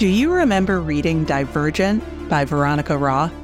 Do 0.00 0.08
you 0.08 0.32
remember 0.32 0.80
reading 0.80 1.24
Divergent 1.24 2.02
by 2.30 2.46
Veronica 2.46 2.96
Roth? 2.96 3.34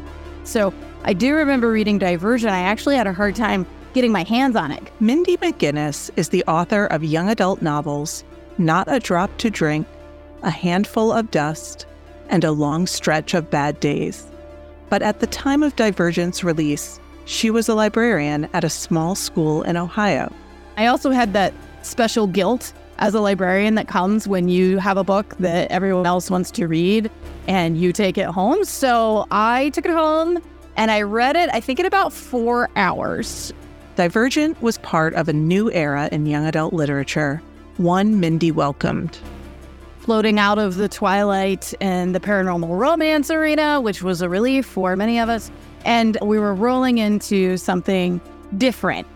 So 0.45 0.73
I 1.05 1.13
do 1.13 1.35
remember 1.35 1.71
reading 1.71 1.99
Divergent. 1.99 2.51
I 2.51 2.61
actually 2.61 2.97
had 2.97 3.07
a 3.07 3.13
hard 3.13 3.37
time 3.37 3.67
getting 3.93 4.11
my 4.11 4.23
hands 4.23 4.57
on 4.57 4.73
it. 4.73 4.83
Mindy 4.99 5.37
McGinnis 5.37 6.11
is 6.17 6.31
the 6.31 6.43
author 6.45 6.87
of 6.87 7.05
young 7.05 7.29
adult 7.29 7.61
novels 7.61 8.25
Not 8.57 8.91
a 8.91 9.01
Drop 9.01 9.37
to 9.37 9.51
Drink, 9.51 9.87
A 10.43 10.49
Handful 10.49 11.13
of 11.13 11.31
Dust, 11.31 11.85
and 12.31 12.43
A 12.43 12.53
Long 12.53 12.87
Stretch 12.87 13.35
of 13.35 13.51
Bad 13.51 13.79
Days. 13.79 14.27
But 14.89 15.03
at 15.03 15.21
the 15.21 15.27
time 15.27 15.63
of 15.63 15.77
Divergent's 15.77 16.43
release, 16.43 16.99
she 17.27 17.51
was 17.51 17.69
a 17.69 17.75
librarian 17.75 18.49
at 18.55 18.65
a 18.65 18.71
small 18.71 19.15
school 19.15 19.63
in 19.63 19.77
Ohio. 19.77 20.33
I 20.79 20.87
also 20.87 21.11
had 21.11 21.35
that 21.35 21.53
special 21.83 22.27
guilt 22.27 22.73
as 22.99 23.15
a 23.15 23.21
librarian 23.21 23.75
that 23.75 23.89
comes 23.89 24.27
when 24.27 24.49
you 24.49 24.79
have 24.79 24.97
a 24.97 25.05
book 25.05 25.35
that 25.39 25.71
everyone 25.71 26.07
else 26.07 26.31
wants 26.31 26.51
to 26.53 26.67
read 26.67 27.11
and 27.47 27.79
you 27.79 27.93
take 27.93 28.19
it 28.19 28.27
home. 28.27 28.65
So 28.65 29.27
I 29.31 29.71
took 29.71 29.85
it 29.85 29.91
home 29.91 30.43
and 30.77 30.91
I 30.91 31.03
read 31.03 31.37
it, 31.37 31.51
I 31.53 31.61
think, 31.61 31.81
in 31.81 31.87
about 31.87 32.13
four 32.13 32.69
hours. 32.77 33.53
Divergent 33.97 34.61
was 34.61 34.79
part 34.79 35.15
of 35.15 35.29
a 35.29 35.33
new 35.33 35.71
era 35.73 36.09
in 36.13 36.27
young 36.27 36.45
adult 36.47 36.75
literature, 36.75 37.43
one 37.79 38.21
Mindy 38.21 38.51
welcomed. 38.51 39.19
Floating 40.01 40.39
out 40.39 40.59
of 40.59 40.77
the 40.77 40.89
Twilight 40.89 41.75
and 41.81 42.15
the 42.15 42.21
paranormal 42.21 42.79
romance 42.79 43.31
arena, 43.31 43.81
which 43.81 44.03
was 44.03 44.21
a 44.23 44.29
relief 44.29 44.67
for 44.67 44.97
many 44.97 45.19
of 45.19 45.29
us, 45.29 45.51
and 45.85 46.19
we 46.23 46.39
were 46.39 46.55
rolling 46.55 46.99
into 46.99 47.57
something 47.57 48.21
different. 48.59 49.07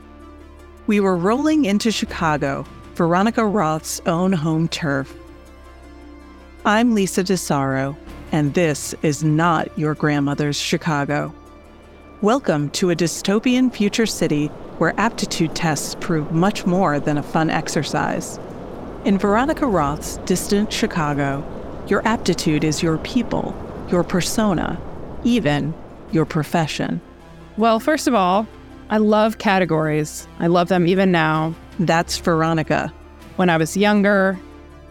We 0.86 0.98
were 0.98 1.16
rolling 1.16 1.66
into 1.66 1.92
Chicago, 1.92 2.64
Veronica 3.00 3.46
Roth's 3.46 3.98
own 4.04 4.30
home 4.30 4.68
turf. 4.68 5.10
I'm 6.66 6.94
Lisa 6.94 7.24
DeSaro, 7.24 7.96
and 8.30 8.52
this 8.52 8.94
is 9.00 9.24
not 9.24 9.78
your 9.78 9.94
grandmother's 9.94 10.60
Chicago. 10.60 11.34
Welcome 12.20 12.68
to 12.72 12.90
a 12.90 12.94
dystopian 12.94 13.72
future 13.72 14.04
city 14.04 14.48
where 14.76 14.92
aptitude 15.00 15.54
tests 15.54 15.96
prove 16.00 16.30
much 16.32 16.66
more 16.66 17.00
than 17.00 17.16
a 17.16 17.22
fun 17.22 17.48
exercise. 17.48 18.38
In 19.06 19.16
Veronica 19.16 19.66
Roth's 19.66 20.18
distant 20.26 20.70
Chicago, 20.70 21.42
your 21.86 22.06
aptitude 22.06 22.64
is 22.64 22.82
your 22.82 22.98
people, 22.98 23.54
your 23.88 24.04
persona, 24.04 24.78
even 25.24 25.72
your 26.12 26.26
profession. 26.26 27.00
Well, 27.56 27.80
first 27.80 28.06
of 28.06 28.14
all, 28.14 28.46
I 28.90 28.98
love 28.98 29.38
categories. 29.38 30.28
I 30.38 30.48
love 30.48 30.68
them 30.68 30.86
even 30.86 31.10
now. 31.10 31.54
That's 31.80 32.18
Veronica. 32.18 32.92
When 33.36 33.48
I 33.48 33.56
was 33.56 33.74
younger, 33.74 34.38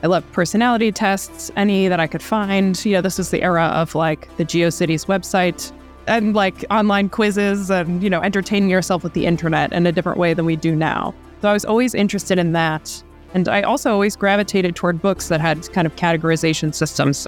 I 0.02 0.08
loved 0.08 0.32
personality 0.32 0.92
tests, 0.92 1.52
any 1.56 1.88
that 1.88 2.00
I 2.00 2.08
could 2.08 2.24
find. 2.24 2.84
You 2.84 2.94
know, 2.94 3.02
this 3.02 3.20
was 3.20 3.30
the 3.30 3.44
era 3.44 3.66
of 3.66 3.94
like 3.94 4.36
the 4.38 4.46
GeoCities 4.46 5.06
website 5.06 5.72
and 6.08 6.34
like 6.34 6.66
online 6.72 7.10
quizzes 7.10 7.70
and, 7.70 8.02
you 8.02 8.10
know, 8.10 8.22
entertaining 8.22 8.72
yourself 8.72 9.04
with 9.04 9.14
the 9.14 9.28
internet 9.28 9.72
in 9.72 9.86
a 9.86 9.92
different 9.92 10.18
way 10.18 10.34
than 10.34 10.46
we 10.46 10.56
do 10.56 10.76
now. 10.76 11.14
So 11.42 11.50
I 11.50 11.54
was 11.54 11.64
always 11.64 11.94
interested 11.94 12.40
in 12.40 12.54
that. 12.54 13.04
And 13.36 13.48
I 13.48 13.62
also 13.62 13.92
always 13.92 14.16
gravitated 14.16 14.76
toward 14.76 15.00
books 15.00 15.28
that 15.28 15.40
had 15.40 15.72
kind 15.72 15.86
of 15.86 15.96
categorization 15.96 16.74
systems. 16.74 17.28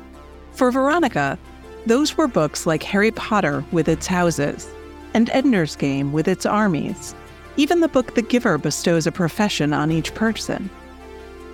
For 0.53 0.72
Veronica, 0.72 1.38
those 1.86 2.18
were 2.18 2.28
books 2.28 2.66
like 2.66 2.81
Harry 2.81 3.12
Potter 3.12 3.64
with 3.72 3.88
its 3.88 4.08
houses 4.08 4.68
and 5.14 5.30
Ender's 5.30 5.75
Game 5.75 6.14
with 6.14 6.28
its 6.28 6.48
armies. 6.48 7.14
Even 7.62 7.80
the 7.80 7.88
book 7.88 8.16
The 8.16 8.23
Giver 8.23 8.58
bestows 8.58 9.06
a 9.06 9.12
profession 9.12 9.72
on 9.72 9.92
each 9.92 10.16
person. 10.16 10.67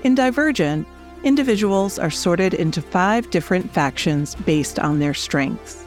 In 0.05 0.15
Divergent, 0.15 0.87
individuals 1.25 1.99
are 1.99 2.09
sorted 2.09 2.53
into 2.53 2.81
five 2.81 3.29
different 3.29 3.73
factions 3.73 4.33
based 4.33 4.79
on 4.79 4.99
their 4.99 5.13
strengths. 5.13 5.83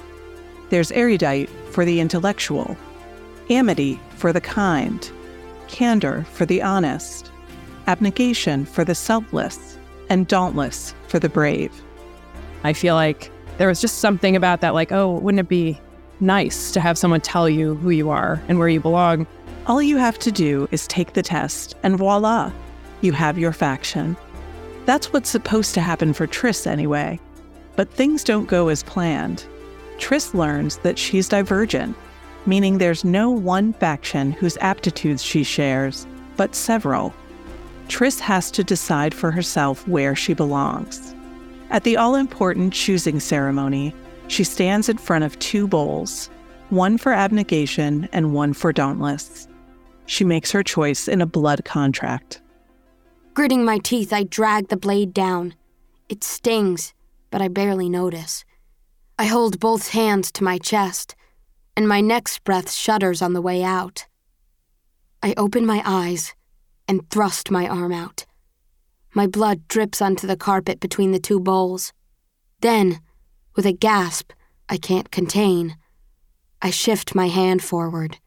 There's 0.68 0.92
erudite 0.92 1.48
for 1.70 1.86
the 1.86 2.00
intellectual, 2.00 2.76
amity 3.48 3.98
for 4.16 4.30
the 4.30 4.42
kind, 4.42 5.10
candor 5.68 6.26
for 6.34 6.44
the 6.44 6.60
honest, 6.60 7.32
abnegation 7.86 8.66
for 8.66 8.84
the 8.84 8.94
selfless, 8.94 9.78
and 10.10 10.28
dauntless 10.28 10.94
for 11.08 11.18
the 11.18 11.30
brave. 11.30 11.72
I 12.62 12.74
feel 12.74 12.94
like 12.94 13.32
there 13.56 13.68
was 13.68 13.80
just 13.80 14.00
something 14.00 14.36
about 14.36 14.60
that, 14.60 14.74
like, 14.74 14.92
oh, 14.92 15.12
wouldn't 15.16 15.40
it 15.40 15.48
be 15.48 15.80
nice 16.22 16.72
to 16.72 16.80
have 16.80 16.98
someone 16.98 17.22
tell 17.22 17.48
you 17.48 17.76
who 17.76 17.88
you 17.88 18.10
are 18.10 18.38
and 18.48 18.58
where 18.58 18.68
you 18.68 18.80
belong? 18.80 19.26
All 19.70 19.80
you 19.80 19.98
have 19.98 20.18
to 20.18 20.32
do 20.32 20.66
is 20.72 20.88
take 20.88 21.12
the 21.12 21.22
test, 21.22 21.76
and 21.84 21.96
voila, 21.96 22.50
you 23.02 23.12
have 23.12 23.38
your 23.38 23.52
faction. 23.52 24.16
That's 24.84 25.12
what's 25.12 25.30
supposed 25.30 25.74
to 25.74 25.80
happen 25.80 26.12
for 26.12 26.26
Tris 26.26 26.66
anyway. 26.66 27.20
But 27.76 27.88
things 27.88 28.24
don't 28.24 28.48
go 28.48 28.66
as 28.66 28.82
planned. 28.82 29.46
Tris 29.98 30.34
learns 30.34 30.78
that 30.78 30.98
she's 30.98 31.28
divergent, 31.28 31.96
meaning 32.46 32.78
there's 32.78 33.04
no 33.04 33.30
one 33.30 33.72
faction 33.74 34.32
whose 34.32 34.56
aptitudes 34.56 35.22
she 35.22 35.44
shares, 35.44 36.04
but 36.36 36.56
several. 36.56 37.14
Tris 37.86 38.18
has 38.18 38.50
to 38.50 38.64
decide 38.64 39.14
for 39.14 39.30
herself 39.30 39.86
where 39.86 40.16
she 40.16 40.34
belongs. 40.34 41.14
At 41.70 41.84
the 41.84 41.96
all 41.96 42.16
important 42.16 42.72
choosing 42.72 43.20
ceremony, 43.20 43.94
she 44.26 44.42
stands 44.42 44.88
in 44.88 44.98
front 44.98 45.22
of 45.22 45.38
two 45.38 45.68
bowls, 45.68 46.28
one 46.70 46.98
for 46.98 47.12
abnegation 47.12 48.08
and 48.10 48.34
one 48.34 48.52
for 48.52 48.72
dauntless. 48.72 49.46
She 50.10 50.24
makes 50.24 50.50
her 50.50 50.64
choice 50.64 51.06
in 51.06 51.20
a 51.20 51.26
blood 51.38 51.64
contract. 51.64 52.42
Gritting 53.32 53.64
my 53.64 53.78
teeth, 53.78 54.12
I 54.12 54.24
drag 54.24 54.66
the 54.66 54.76
blade 54.76 55.14
down. 55.14 55.54
It 56.08 56.24
stings, 56.24 56.92
but 57.30 57.40
I 57.40 57.46
barely 57.46 57.88
notice. 57.88 58.44
I 59.20 59.26
hold 59.26 59.60
both 59.60 59.90
hands 59.90 60.32
to 60.32 60.42
my 60.42 60.58
chest, 60.58 61.14
and 61.76 61.86
my 61.86 62.00
next 62.00 62.42
breath 62.42 62.72
shudders 62.72 63.22
on 63.22 63.34
the 63.34 63.40
way 63.40 63.62
out. 63.62 64.08
I 65.22 65.32
open 65.36 65.64
my 65.64 65.80
eyes 65.86 66.34
and 66.88 67.08
thrust 67.08 67.52
my 67.52 67.68
arm 67.68 67.92
out. 67.92 68.26
My 69.14 69.28
blood 69.28 69.68
drips 69.68 70.02
onto 70.02 70.26
the 70.26 70.36
carpet 70.36 70.80
between 70.80 71.12
the 71.12 71.20
two 71.20 71.38
bowls. 71.38 71.92
Then, 72.62 72.98
with 73.54 73.64
a 73.64 73.72
gasp 73.72 74.32
I 74.68 74.76
can't 74.76 75.12
contain, 75.12 75.76
I 76.60 76.70
shift 76.70 77.14
my 77.14 77.28
hand 77.28 77.62
forward, 77.62 78.18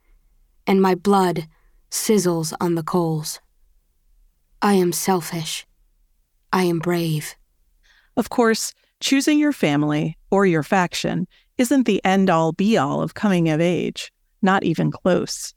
and 0.66 0.82
my 0.82 0.96
blood 0.96 1.50
sizzles 1.94 2.54
on 2.60 2.74
the 2.74 2.82
coals. 2.82 3.40
I 4.64 4.74
am 4.74 4.92
selfish. 4.92 5.68
I 6.52 6.64
am 6.64 6.80
brave. 6.80 7.36
Of 8.18 8.32
course, 8.32 8.74
choosing 9.00 9.38
your 9.38 9.54
family 9.54 10.18
or 10.32 10.48
your 10.48 10.64
faction 10.64 11.28
isn't 11.60 11.86
the 11.86 12.04
end 12.04 12.32
all 12.32 12.52
be 12.52 12.78
all 12.78 13.04
of 13.04 13.14
coming 13.14 13.48
of 13.50 13.62
age, 13.62 14.12
not 14.42 14.64
even 14.64 14.92
close. 14.92 15.54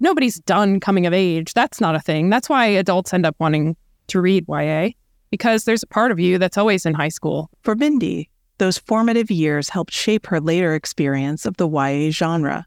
Nobody's 0.00 0.40
done 0.40 0.80
coming 0.80 1.06
of 1.06 1.12
age. 1.12 1.54
That's 1.54 1.80
not 1.80 1.94
a 1.94 2.00
thing. 2.00 2.30
That's 2.30 2.48
why 2.48 2.66
adults 2.66 3.14
end 3.14 3.24
up 3.24 3.36
wanting 3.38 3.76
to 4.08 4.20
read 4.20 4.44
YA, 4.48 4.90
because 5.30 5.64
there's 5.64 5.84
a 5.84 5.88
part 5.88 6.10
of 6.10 6.18
you 6.18 6.38
that's 6.38 6.58
always 6.58 6.84
in 6.84 6.94
high 6.94 7.10
school. 7.10 7.48
For 7.62 7.76
Mindy, 7.76 8.28
those 8.58 8.78
formative 8.78 9.30
years 9.30 9.68
helped 9.68 9.92
shape 9.92 10.26
her 10.26 10.40
later 10.40 10.74
experience 10.74 11.46
of 11.46 11.58
the 11.58 11.68
YA 11.68 12.10
genre. 12.10 12.66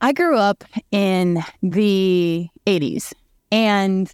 I 0.00 0.12
grew 0.12 0.36
up 0.36 0.64
in 0.90 1.42
the 1.62 2.48
80s, 2.66 3.12
and 3.52 4.12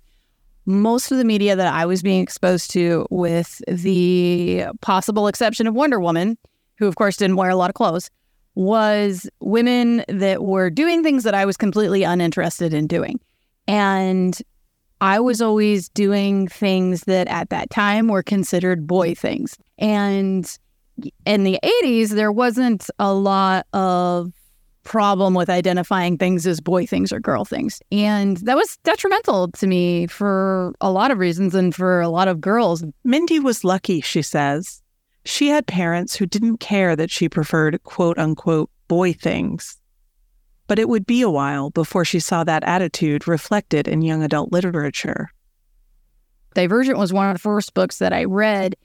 most 0.67 1.13
of 1.13 1.19
the 1.19 1.25
media 1.25 1.55
that 1.55 1.73
I 1.73 1.87
was 1.87 2.03
being 2.03 2.23
exposed 2.23 2.71
to, 2.73 3.07
with 3.11 3.63
the 3.69 4.67
possible 4.81 5.29
exception 5.29 5.67
of 5.67 5.75
Wonder 5.75 6.01
Woman, 6.01 6.37
who 6.79 6.87
of 6.87 6.97
course 6.97 7.17
didn't 7.17 7.37
wear 7.37 7.51
a 7.51 7.57
lot 7.57 7.71
of 7.71 7.75
clothes, 7.75 8.11
was 8.57 9.29
women 9.41 10.05
that 10.09 10.43
were 10.43 10.71
doing 10.71 11.03
things 11.03 11.23
that 11.25 11.35
I 11.35 11.45
was 11.45 11.57
completely 11.57 12.03
uninterested 12.03 12.75
in 12.75 12.87
doing. 12.87 13.21
And 13.69 14.37
I 15.01 15.21
was 15.21 15.43
always 15.43 15.89
doing 15.91 16.49
things 16.49 17.03
that 17.03 17.29
at 17.29 17.51
that 17.51 17.71
time 17.71 18.09
were 18.09 18.23
considered 18.23 18.87
boy 18.87 19.15
things. 19.15 19.59
And 19.79 20.51
in 21.27 21.45
the 21.45 21.59
80s, 21.63 22.11
there 22.11 22.33
wasn't 22.33 22.89
a 22.99 23.13
lot 23.13 23.67
of 23.75 24.33
problem 24.87 25.35
with 25.35 25.51
identifying 25.51 26.17
things 26.17 26.47
as 26.47 26.61
boy 26.61 26.87
things 26.87 27.13
or 27.13 27.21
girl 27.21 27.45
things. 27.45 27.83
And 27.91 28.39
that 28.39 28.57
was 28.57 28.79
detrimental 28.85 29.49
to 29.49 29.67
me 29.67 30.07
for 30.07 30.73
a 30.81 30.91
lot 30.91 31.11
of 31.11 31.19
reasons 31.19 31.55
and 31.55 31.75
for 31.75 32.01
a 32.01 32.09
lot 32.09 32.29
of 32.29 32.41
girls. 32.41 32.85
Mindy 33.05 33.41
was 33.41 33.65
lucky, 33.65 34.01
she 34.01 34.23
says. 34.23 34.81
She 35.25 35.49
had 35.49 35.67
parents 35.67 36.15
who 36.15 36.25
didn't 36.25 36.59
care 36.59 36.95
that 36.95 37.11
she 37.11 37.29
preferred 37.29 37.83
quote 37.83 38.17
unquote 38.17 38.71
boy 38.87 39.13
things. 39.13 39.77
But 40.69 40.79
it 40.79 40.89
would 40.89 41.05
be 41.05 41.21
a 41.21 41.31
while 41.31 41.71
before 41.71 42.05
she 42.05 42.21
saw 42.21 42.45
that 42.45 42.65
attitude 42.65 43.29
reflected 43.29 43.89
in 43.89 44.03
young 44.03 44.23
adult 44.23 44.53
literature. 44.53 45.31
Divergent 46.55 46.97
was 46.97 47.13
one 47.13 47.29
of 47.29 47.35
the 47.35 47.41
first 47.41 47.75
books 47.75 47.99
that 47.99 48.13
I 48.13 48.25
read 48.25 48.77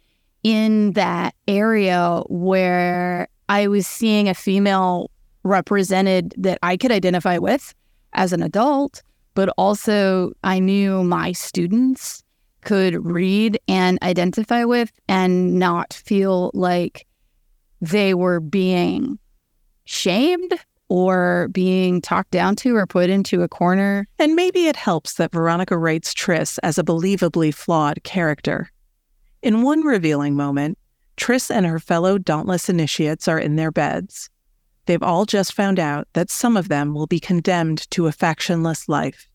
in 0.43 0.93
that 0.93 1.35
area 1.47 2.23
where 2.27 3.27
I 3.47 3.67
was 3.67 3.85
seeing 3.85 4.27
a 4.27 4.33
female 4.33 5.10
represented 5.43 6.33
that 6.37 6.59
I 6.63 6.77
could 6.77 6.91
identify 6.91 7.37
with 7.37 7.73
as 8.13 8.33
an 8.33 8.41
adult, 8.41 9.01
but 9.33 9.49
also 9.57 10.33
I 10.43 10.59
knew 10.59 11.03
my 11.03 11.31
students 11.31 12.23
could 12.61 13.03
read 13.05 13.59
and 13.67 13.97
identify 14.01 14.63
with 14.65 14.91
and 15.07 15.57
not 15.57 15.93
feel 15.93 16.51
like 16.53 17.07
they 17.81 18.13
were 18.13 18.39
being 18.39 19.17
shamed 19.85 20.53
or 20.89 21.47
being 21.51 22.01
talked 22.01 22.31
down 22.31 22.55
to 22.57 22.75
or 22.75 22.85
put 22.85 23.09
into 23.09 23.41
a 23.41 23.47
corner. 23.47 24.05
And 24.19 24.35
maybe 24.35 24.67
it 24.67 24.75
helps 24.75 25.13
that 25.13 25.31
Veronica 25.31 25.77
writes 25.77 26.13
Tris 26.13 26.57
as 26.59 26.77
a 26.77 26.83
believably 26.83 27.53
flawed 27.53 28.03
character. 28.03 28.69
In 29.41 29.63
one 29.63 29.81
revealing 29.81 30.35
moment, 30.35 30.77
Tris 31.17 31.49
and 31.49 31.65
her 31.65 31.79
fellow 31.79 32.17
Dauntless 32.17 32.69
initiates 32.69 33.27
are 33.27 33.39
in 33.39 33.55
their 33.55 33.71
beds. 33.71 34.29
They've 34.85 35.03
all 35.03 35.25
just 35.25 35.53
found 35.53 35.79
out 35.79 36.07
that 36.13 36.31
some 36.31 36.57
of 36.57 36.69
them 36.69 36.93
will 36.93 37.07
be 37.07 37.19
condemned 37.19 37.89
to 37.91 38.07
a 38.07 38.11
factionless 38.11 38.89
life, 38.89 39.29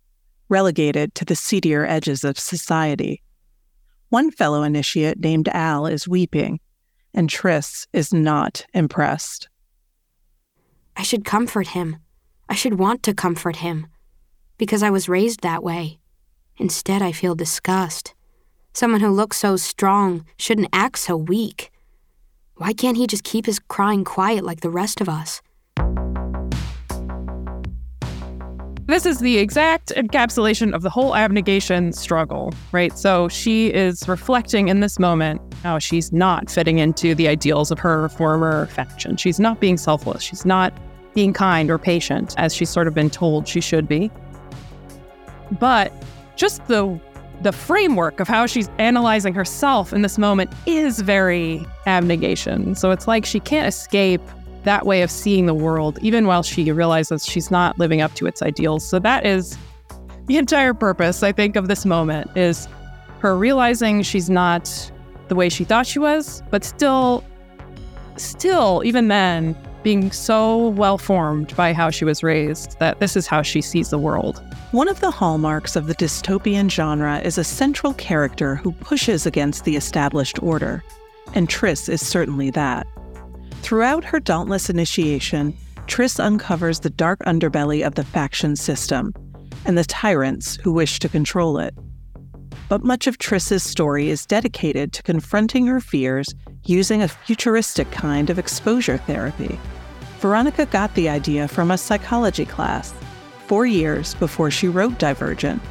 relegated 0.48 1.14
to 1.14 1.24
the 1.24 1.36
seedier 1.36 1.86
edges 1.86 2.24
of 2.24 2.38
society. 2.38 3.22
One 4.08 4.30
fellow 4.30 4.62
initiate 4.62 5.18
named 5.18 5.48
Al 5.48 5.86
is 5.86 6.08
weeping, 6.08 6.60
and 7.14 7.30
Tris 7.30 7.86
is 7.92 8.12
not 8.12 8.66
impressed. 8.74 9.48
I 10.96 11.02
should 11.02 11.24
comfort 11.24 11.68
him. 11.68 11.96
I 12.48 12.54
should 12.54 12.78
want 12.78 13.02
to 13.04 13.14
comfort 13.14 13.56
him. 13.56 13.86
Because 14.58 14.82
I 14.82 14.90
was 14.90 15.08
raised 15.08 15.42
that 15.42 15.62
way. 15.62 15.98
Instead, 16.56 17.02
I 17.02 17.12
feel 17.12 17.34
disgust. 17.34 18.14
Someone 18.72 19.00
who 19.00 19.10
looks 19.10 19.36
so 19.38 19.56
strong 19.56 20.24
shouldn't 20.38 20.68
act 20.72 20.98
so 20.98 21.16
weak. 21.16 21.70
Why 22.58 22.72
can't 22.72 22.96
he 22.96 23.06
just 23.06 23.22
keep 23.22 23.44
his 23.44 23.58
crying 23.58 24.02
quiet 24.02 24.42
like 24.42 24.62
the 24.62 24.70
rest 24.70 25.02
of 25.02 25.10
us? 25.10 25.42
This 28.86 29.04
is 29.04 29.18
the 29.18 29.36
exact 29.36 29.88
encapsulation 29.94 30.72
of 30.72 30.80
the 30.80 30.88
whole 30.88 31.14
abnegation 31.14 31.92
struggle, 31.92 32.54
right? 32.72 32.96
So 32.96 33.28
she 33.28 33.66
is 33.74 34.08
reflecting 34.08 34.68
in 34.68 34.80
this 34.80 34.98
moment 34.98 35.42
how 35.62 35.78
she's 35.78 36.14
not 36.14 36.48
fitting 36.48 36.78
into 36.78 37.14
the 37.14 37.28
ideals 37.28 37.70
of 37.70 37.78
her 37.80 38.08
former 38.08 38.66
faction. 38.68 39.18
She's 39.18 39.38
not 39.38 39.60
being 39.60 39.76
selfless. 39.76 40.22
She's 40.22 40.46
not 40.46 40.72
being 41.12 41.34
kind 41.34 41.70
or 41.70 41.76
patient 41.76 42.34
as 42.38 42.54
she's 42.54 42.70
sort 42.70 42.88
of 42.88 42.94
been 42.94 43.10
told 43.10 43.46
she 43.46 43.60
should 43.60 43.86
be. 43.86 44.10
But 45.60 45.92
just 46.36 46.66
the 46.68 46.98
the 47.42 47.52
framework 47.52 48.20
of 48.20 48.28
how 48.28 48.46
she's 48.46 48.68
analyzing 48.78 49.34
herself 49.34 49.92
in 49.92 50.02
this 50.02 50.18
moment 50.18 50.52
is 50.66 51.00
very 51.00 51.64
abnegation. 51.86 52.74
So 52.74 52.90
it's 52.90 53.06
like 53.06 53.24
she 53.24 53.40
can't 53.40 53.68
escape 53.68 54.22
that 54.64 54.86
way 54.86 55.02
of 55.02 55.10
seeing 55.10 55.46
the 55.46 55.54
world, 55.54 55.98
even 56.02 56.26
while 56.26 56.42
she 56.42 56.70
realizes 56.72 57.24
she's 57.24 57.50
not 57.50 57.78
living 57.78 58.00
up 58.00 58.14
to 58.14 58.26
its 58.26 58.42
ideals. 58.42 58.86
So 58.86 58.98
that 58.98 59.24
is 59.24 59.56
the 60.26 60.38
entire 60.38 60.74
purpose, 60.74 61.22
I 61.22 61.30
think, 61.32 61.56
of 61.56 61.68
this 61.68 61.86
moment 61.86 62.36
is 62.36 62.68
her 63.20 63.36
realizing 63.36 64.02
she's 64.02 64.28
not 64.28 64.90
the 65.28 65.34
way 65.34 65.48
she 65.48 65.64
thought 65.64 65.86
she 65.86 65.98
was, 65.98 66.42
but 66.50 66.64
still, 66.64 67.24
still, 68.16 68.82
even 68.84 69.08
then, 69.08 69.56
being 69.86 70.10
so 70.10 70.70
well 70.70 70.98
formed 70.98 71.54
by 71.54 71.72
how 71.72 71.90
she 71.90 72.04
was 72.04 72.24
raised 72.24 72.76
that 72.80 72.98
this 72.98 73.14
is 73.14 73.28
how 73.28 73.40
she 73.40 73.60
sees 73.60 73.90
the 73.90 73.98
world. 74.00 74.42
One 74.72 74.88
of 74.88 74.98
the 74.98 75.12
hallmarks 75.12 75.76
of 75.76 75.86
the 75.86 75.94
dystopian 75.94 76.68
genre 76.68 77.20
is 77.20 77.38
a 77.38 77.44
central 77.44 77.94
character 77.94 78.56
who 78.56 78.72
pushes 78.72 79.26
against 79.26 79.64
the 79.64 79.76
established 79.76 80.42
order, 80.42 80.82
and 81.34 81.48
Tris 81.48 81.88
is 81.88 82.04
certainly 82.04 82.50
that. 82.50 82.84
Throughout 83.62 84.02
her 84.02 84.18
dauntless 84.18 84.68
initiation, 84.68 85.56
Tris 85.86 86.18
uncovers 86.18 86.80
the 86.80 86.90
dark 86.90 87.20
underbelly 87.20 87.86
of 87.86 87.94
the 87.94 88.02
faction 88.02 88.56
system 88.56 89.12
and 89.66 89.78
the 89.78 89.84
tyrants 89.84 90.56
who 90.56 90.72
wish 90.72 90.98
to 90.98 91.08
control 91.08 91.58
it. 91.58 91.72
But 92.68 92.82
much 92.82 93.06
of 93.06 93.18
Tris's 93.18 93.62
story 93.62 94.08
is 94.08 94.26
dedicated 94.26 94.92
to 94.94 95.04
confronting 95.04 95.66
her 95.66 95.78
fears 95.78 96.34
using 96.64 97.02
a 97.02 97.06
futuristic 97.06 97.88
kind 97.92 98.30
of 98.30 98.40
exposure 98.40 98.96
therapy. 98.96 99.60
Veronica 100.26 100.66
got 100.66 100.92
the 100.94 101.08
idea 101.08 101.46
from 101.46 101.70
a 101.70 101.78
psychology 101.78 102.44
class 102.44 102.92
four 103.46 103.64
years 103.64 104.14
before 104.14 104.50
she 104.50 104.66
wrote 104.66 104.98
Divergent. 104.98 105.62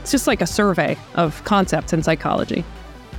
It's 0.00 0.10
just 0.10 0.26
like 0.26 0.40
a 0.40 0.48
survey 0.48 0.98
of 1.14 1.44
concepts 1.44 1.92
in 1.92 2.02
psychology. 2.02 2.64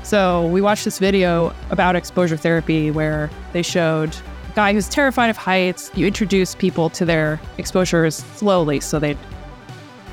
So 0.03 0.45
we 0.47 0.59
watched 0.59 0.83
this 0.83 0.99
video 0.99 1.55
about 1.69 1.95
exposure 1.95 2.35
therapy 2.35 2.91
where 2.91 3.29
they 3.53 3.61
showed 3.61 4.09
a 4.09 4.53
guy 4.53 4.73
who's 4.73 4.89
terrified 4.89 5.29
of 5.29 5.37
heights. 5.37 5.89
You 5.95 6.07
introduce 6.07 6.55
people 6.55 6.89
to 6.89 7.05
their 7.05 7.39
exposures 7.57 8.17
slowly, 8.35 8.81
so 8.81 8.99
they'd 8.99 9.17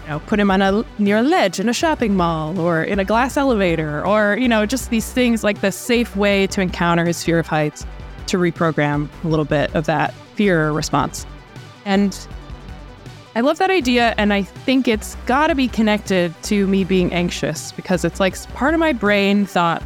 you 0.04 0.10
know, 0.10 0.20
put 0.20 0.38
him 0.38 0.52
on 0.52 0.62
a 0.62 0.84
near 1.00 1.16
a 1.16 1.22
ledge 1.22 1.58
in 1.58 1.68
a 1.68 1.74
shopping 1.74 2.14
mall 2.14 2.60
or 2.60 2.84
in 2.84 3.00
a 3.00 3.04
glass 3.04 3.36
elevator, 3.36 4.06
or 4.06 4.36
you 4.38 4.46
know, 4.46 4.64
just 4.64 4.90
these 4.90 5.12
things 5.12 5.42
like 5.42 5.60
the 5.60 5.72
safe 5.72 6.14
way 6.14 6.46
to 6.46 6.60
encounter 6.60 7.04
his 7.04 7.24
fear 7.24 7.40
of 7.40 7.48
heights 7.48 7.84
to 8.30 8.38
reprogram 8.38 9.08
a 9.24 9.28
little 9.28 9.44
bit 9.44 9.74
of 9.74 9.86
that 9.86 10.12
fear 10.34 10.72
response. 10.72 11.26
And 11.84 12.18
I 13.36 13.42
love 13.42 13.58
that 13.58 13.70
idea, 13.70 14.14
and 14.18 14.32
I 14.32 14.42
think 14.42 14.88
it's 14.88 15.14
got 15.26 15.48
to 15.48 15.54
be 15.54 15.68
connected 15.68 16.34
to 16.44 16.66
me 16.66 16.82
being 16.82 17.12
anxious 17.12 17.70
because 17.72 18.04
it's 18.04 18.18
like 18.18 18.36
part 18.54 18.74
of 18.74 18.80
my 18.80 18.92
brain 18.92 19.46
thought, 19.46 19.82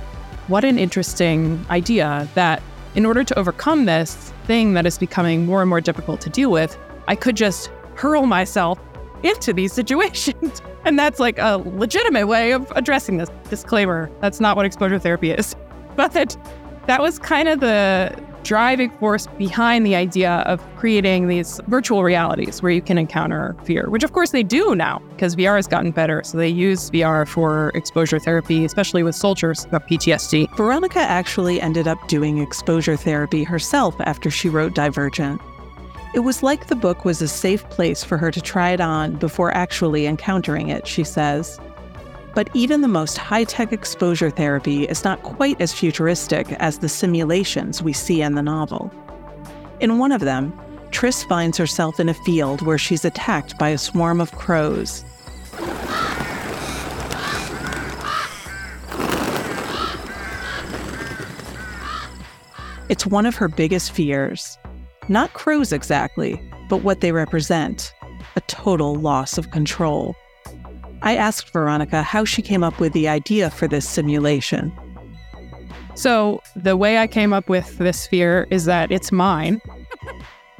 what 0.49 0.65
an 0.65 0.79
interesting 0.79 1.65
idea 1.69 2.27
that 2.35 2.63
in 2.95 3.05
order 3.05 3.23
to 3.23 3.39
overcome 3.39 3.85
this 3.85 4.33
thing 4.47 4.75
that 4.75 4.87
is 4.87 4.97
becoming 4.99 5.45
more 5.45 5.61
and 5.61 5.69
more 5.69 5.81
difficult 5.81 6.21
to 6.23 6.31
deal 6.31 6.51
with, 6.51 6.79
I 7.07 7.17
could 7.17 7.37
just 7.37 7.71
hurl 7.97 8.27
myself 8.27 8.79
into 9.23 9.53
these 9.53 9.73
situations. 9.81 10.63
and 10.85 10.99
that's 10.99 11.21
like 11.21 11.39
a 11.39 11.59
legitimate 11.59 12.27
way 12.27 12.53
of 12.53 12.71
addressing 12.77 13.19
this. 13.19 13.31
Disclaimer 13.51 14.11
that's 14.21 14.41
not 14.41 14.57
what 14.57 14.65
exposure 14.65 14.99
therapy 14.99 15.31
is. 15.31 15.55
But 15.97 16.11
that, 16.15 16.37
that 16.89 17.01
was 17.01 17.21
kind 17.21 17.49
of 17.49 17.61
the 17.61 18.21
driving 18.45 18.91
force 18.99 19.27
behind 19.39 19.85
the 19.85 19.97
idea 19.97 20.45
of 20.47 20.63
creating 20.77 21.27
these 21.27 21.61
virtual 21.67 22.05
realities 22.05 22.63
where 22.63 22.71
you 22.71 22.83
can 22.83 22.99
encounter 22.99 23.57
fear, 23.65 23.89
which 23.89 24.05
of 24.05 24.13
course 24.13 24.31
they 24.31 24.43
do 24.43 24.75
now 24.75 25.03
because 25.11 25.35
VR 25.35 25.57
has 25.57 25.67
gotten 25.67 25.91
better. 25.91 26.23
So 26.23 26.39
they 26.39 26.49
use 26.49 26.91
VR 26.91 27.27
for 27.27 27.71
exposure 27.75 28.19
therapy, 28.19 28.65
especially 28.65 29.03
with 29.03 29.15
soldiers 29.15 29.67
with 29.73 29.83
PTSD. 29.83 30.57
Veronica 30.57 31.01
actually 31.01 31.61
ended 31.61 31.89
up 31.89 31.99
doing 32.07 32.39
exposure 32.39 32.97
therapy 32.97 33.43
herself 33.43 33.95
after 34.01 34.31
she 34.31 34.49
wrote 34.49 34.75
Divergent. 34.75 35.41
It 36.15 36.21
was 36.21 36.45
like 36.45 36.69
the 36.69 36.77
book 36.77 37.05
was 37.05 37.21
a 37.23 37.27
safe 37.27 37.69
place 37.71 38.05
for 38.05 38.17
her 38.19 38.31
to 38.31 38.41
try 38.41 38.71
it 38.71 38.81
on 38.81 39.17
before 39.17 39.53
actually 39.53 40.07
encountering 40.07 40.69
it, 40.69 40.87
she 40.87 41.03
says. 41.03 41.59
But 42.35 42.51
even 42.53 42.81
the 42.81 42.89
most 42.89 43.17
high 43.17 43.45
tech 43.45 43.73
exposure 43.73 44.31
therapy 44.31 44.85
is 44.85 45.05
not 45.05 45.23
quite 45.23 45.61
as 45.61 45.73
futuristic 45.73 46.51
as 46.55 46.79
the 46.79 46.89
simulations 46.89 47.81
we 47.81 47.93
see 47.93 48.23
in 48.23 48.35
the 48.35 48.43
novel. 48.43 48.93
In 49.79 49.99
one 49.99 50.11
of 50.11 50.21
them, 50.21 50.53
Tris 50.91 51.23
finds 51.25 51.59
herself 51.59 52.01
in 52.01 52.09
a 52.09 52.15
field 52.15 52.63
where 52.63 52.79
she's 52.79 53.05
attacked 53.05 53.57
by 53.59 53.69
a 53.69 53.79
swarm 53.79 54.21
of 54.21 54.33
crows. 54.33 55.05
It's 62.89 63.07
one 63.07 63.27
of 63.27 63.35
her 63.37 63.49
biggest 63.49 63.93
fears. 63.93 64.59
Not 65.09 65.33
crows 65.33 65.73
exactly, 65.73 66.41
but 66.69 66.83
what 66.83 67.01
they 67.01 67.13
represent 67.13 67.95
a 68.37 68.41
total 68.43 68.95
loss 68.95 69.39
of 69.39 69.51
control. 69.53 70.15
I 71.05 71.17
asked 71.17 71.51
Veronica 71.51 72.03
how 72.03 72.25
she 72.25 72.41
came 72.41 72.65
up 72.65 72.81
with 72.81 72.95
the 72.95 73.09
idea 73.09 73.51
for 73.51 73.69
this 73.69 73.89
simulation. 73.89 74.73
So, 75.95 76.43
the 76.57 76.77
way 76.77 76.99
I 76.99 77.07
came 77.07 77.33
up 77.33 77.49
with 77.49 77.79
this 77.79 78.07
fear 78.07 78.49
is 78.51 78.65
that 78.65 78.91
it's 78.91 79.13
mine. 79.13 79.61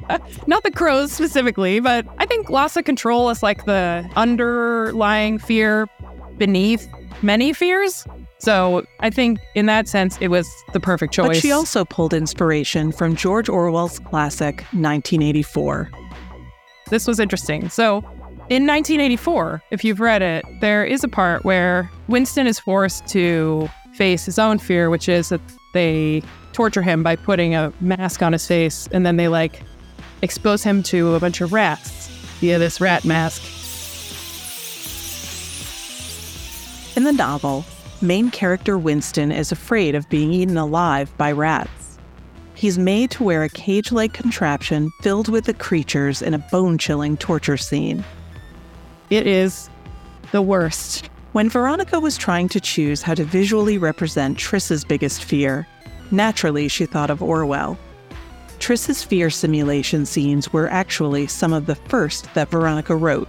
Not 0.47 0.63
the 0.63 0.71
crows 0.71 1.11
specifically, 1.11 1.79
but 1.79 2.05
I 2.19 2.27
think 2.27 2.49
loss 2.49 2.77
of 2.77 2.85
control 2.85 3.29
is 3.31 3.41
like 3.41 3.65
the 3.65 4.07
underlying 4.15 5.39
fear 5.39 5.87
beneath 6.37 6.87
many 7.23 7.51
fears. 7.51 8.05
So 8.37 8.85
I 8.99 9.09
think 9.09 9.39
in 9.55 9.65
that 9.65 9.87
sense, 9.87 10.17
it 10.21 10.27
was 10.27 10.47
the 10.73 10.79
perfect 10.79 11.11
choice. 11.13 11.27
But 11.27 11.37
she 11.37 11.51
also 11.51 11.85
pulled 11.85 12.13
inspiration 12.13 12.91
from 12.91 13.15
George 13.15 13.49
Orwell's 13.49 13.97
classic 13.97 14.57
1984. 14.73 15.89
This 16.91 17.07
was 17.07 17.19
interesting. 17.19 17.69
So 17.69 18.03
in 18.47 18.67
1984, 18.67 19.63
if 19.71 19.83
you've 19.83 19.99
read 19.99 20.21
it, 20.21 20.45
there 20.61 20.85
is 20.85 21.03
a 21.03 21.07
part 21.07 21.43
where 21.43 21.89
Winston 22.07 22.45
is 22.45 22.59
forced 22.59 23.07
to 23.07 23.67
face 23.93 24.23
his 24.25 24.37
own 24.37 24.59
fear, 24.59 24.91
which 24.91 25.09
is 25.09 25.29
that 25.29 25.41
they 25.73 26.21
torture 26.53 26.83
him 26.83 27.01
by 27.01 27.15
putting 27.15 27.55
a 27.55 27.73
mask 27.81 28.21
on 28.21 28.33
his 28.33 28.45
face 28.47 28.87
and 28.91 29.03
then 29.03 29.17
they 29.17 29.27
like 29.27 29.61
expose 30.21 30.63
him 30.63 30.83
to 30.83 31.15
a 31.15 31.19
bunch 31.19 31.41
of 31.41 31.53
rats 31.53 32.07
via 32.39 32.59
this 32.59 32.79
rat 32.79 33.03
mask. 33.03 33.41
In 36.95 37.03
the 37.03 37.13
novel, 37.13 37.65
main 37.99 38.29
character 38.29 38.77
Winston 38.77 39.31
is 39.31 39.51
afraid 39.51 39.95
of 39.95 40.07
being 40.09 40.31
eaten 40.31 40.55
alive 40.55 41.11
by 41.17 41.31
rats. 41.31 41.97
He's 42.53 42.77
made 42.77 43.09
to 43.11 43.23
wear 43.23 43.43
a 43.43 43.49
cage 43.49 43.91
like 43.91 44.13
contraption 44.13 44.91
filled 45.01 45.29
with 45.29 45.45
the 45.45 45.53
creatures 45.53 46.21
in 46.21 46.35
a 46.35 46.39
bone 46.51 46.77
chilling 46.77 47.17
torture 47.17 47.57
scene. 47.57 48.05
It 49.09 49.27
is 49.27 49.69
the 50.31 50.41
worst. 50.41 51.09
When 51.33 51.49
Veronica 51.49 51.99
was 51.99 52.17
trying 52.17 52.49
to 52.49 52.59
choose 52.59 53.01
how 53.01 53.13
to 53.13 53.23
visually 53.23 53.77
represent 53.77 54.37
Tris's 54.37 54.83
biggest 54.83 55.23
fear, 55.23 55.67
naturally 56.11 56.67
she 56.67 56.85
thought 56.85 57.09
of 57.09 57.21
Orwell. 57.21 57.77
Tris's 58.59 59.03
fear 59.03 59.29
simulation 59.29 60.05
scenes 60.05 60.51
were 60.51 60.69
actually 60.69 61.27
some 61.27 61.53
of 61.53 61.65
the 61.65 61.75
first 61.75 62.33
that 62.33 62.49
Veronica 62.49 62.95
wrote. 62.95 63.27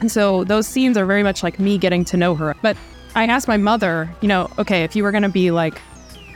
And 0.00 0.10
so 0.10 0.44
those 0.44 0.66
scenes 0.66 0.96
are 0.96 1.06
very 1.06 1.22
much 1.22 1.42
like 1.42 1.58
me 1.58 1.78
getting 1.78 2.04
to 2.06 2.16
know 2.16 2.34
her. 2.34 2.54
But 2.62 2.76
I 3.14 3.26
asked 3.26 3.46
my 3.46 3.56
mother, 3.56 4.10
you 4.20 4.28
know, 4.28 4.50
okay, 4.58 4.82
if 4.82 4.96
you 4.96 5.02
were 5.02 5.12
going 5.12 5.22
to 5.22 5.28
be 5.28 5.50
like 5.50 5.80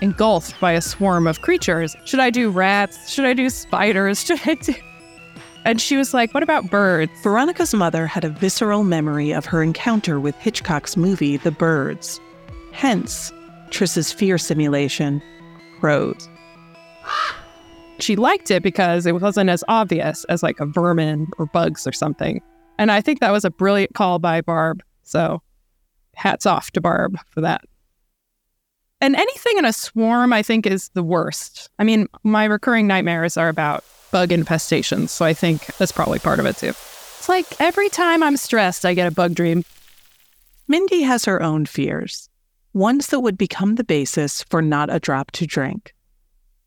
engulfed 0.02 0.58
by 0.60 0.72
a 0.72 0.80
swarm 0.80 1.26
of 1.26 1.40
creatures, 1.42 1.96
should 2.04 2.20
I 2.20 2.30
do 2.30 2.48
rats? 2.48 3.10
Should 3.10 3.24
I 3.24 3.34
do 3.34 3.50
spiders? 3.50 4.24
Should 4.24 4.40
I 4.46 4.54
do 4.54 4.74
and 5.64 5.80
she 5.80 5.96
was 5.96 6.14
like, 6.14 6.32
What 6.32 6.42
about 6.42 6.70
birds? 6.70 7.12
Veronica's 7.22 7.74
mother 7.74 8.06
had 8.06 8.24
a 8.24 8.30
visceral 8.30 8.84
memory 8.84 9.32
of 9.32 9.44
her 9.46 9.62
encounter 9.62 10.20
with 10.20 10.34
Hitchcock's 10.36 10.96
movie, 10.96 11.36
The 11.36 11.50
Birds. 11.50 12.20
Hence, 12.72 13.32
Tris's 13.70 14.12
fear 14.12 14.38
simulation, 14.38 15.22
crows. 15.80 16.28
She 17.98 18.16
liked 18.16 18.50
it 18.50 18.62
because 18.62 19.04
it 19.04 19.20
wasn't 19.20 19.50
as 19.50 19.62
obvious 19.68 20.24
as 20.30 20.42
like 20.42 20.58
a 20.58 20.64
vermin 20.64 21.28
or 21.36 21.44
bugs 21.44 21.86
or 21.86 21.92
something. 21.92 22.40
And 22.78 22.90
I 22.90 23.02
think 23.02 23.20
that 23.20 23.30
was 23.30 23.44
a 23.44 23.50
brilliant 23.50 23.92
call 23.92 24.18
by 24.18 24.40
Barb. 24.40 24.82
So 25.02 25.42
hats 26.14 26.46
off 26.46 26.70
to 26.70 26.80
Barb 26.80 27.18
for 27.26 27.42
that. 27.42 27.62
And 29.02 29.14
anything 29.16 29.58
in 29.58 29.66
a 29.66 29.72
swarm, 29.74 30.32
I 30.32 30.42
think, 30.42 30.66
is 30.66 30.88
the 30.94 31.02
worst. 31.02 31.68
I 31.78 31.84
mean, 31.84 32.08
my 32.22 32.46
recurring 32.46 32.86
nightmares 32.86 33.36
are 33.36 33.50
about 33.50 33.84
bug 34.10 34.30
infestations. 34.30 35.10
So 35.10 35.24
I 35.24 35.34
think 35.34 35.66
that's 35.76 35.92
probably 35.92 36.18
part 36.18 36.40
of 36.40 36.46
it 36.46 36.56
too. 36.56 36.68
It's 36.68 37.28
like 37.28 37.60
every 37.60 37.88
time 37.88 38.22
I'm 38.22 38.36
stressed, 38.36 38.84
I 38.84 38.94
get 38.94 39.06
a 39.06 39.14
bug 39.14 39.34
dream. 39.34 39.64
Mindy 40.68 41.02
has 41.02 41.24
her 41.24 41.42
own 41.42 41.66
fears, 41.66 42.28
ones 42.72 43.08
that 43.08 43.20
would 43.20 43.36
become 43.36 43.74
the 43.74 43.84
basis 43.84 44.42
for 44.44 44.62
not 44.62 44.92
a 44.92 45.00
drop 45.00 45.30
to 45.32 45.46
drink. 45.46 45.94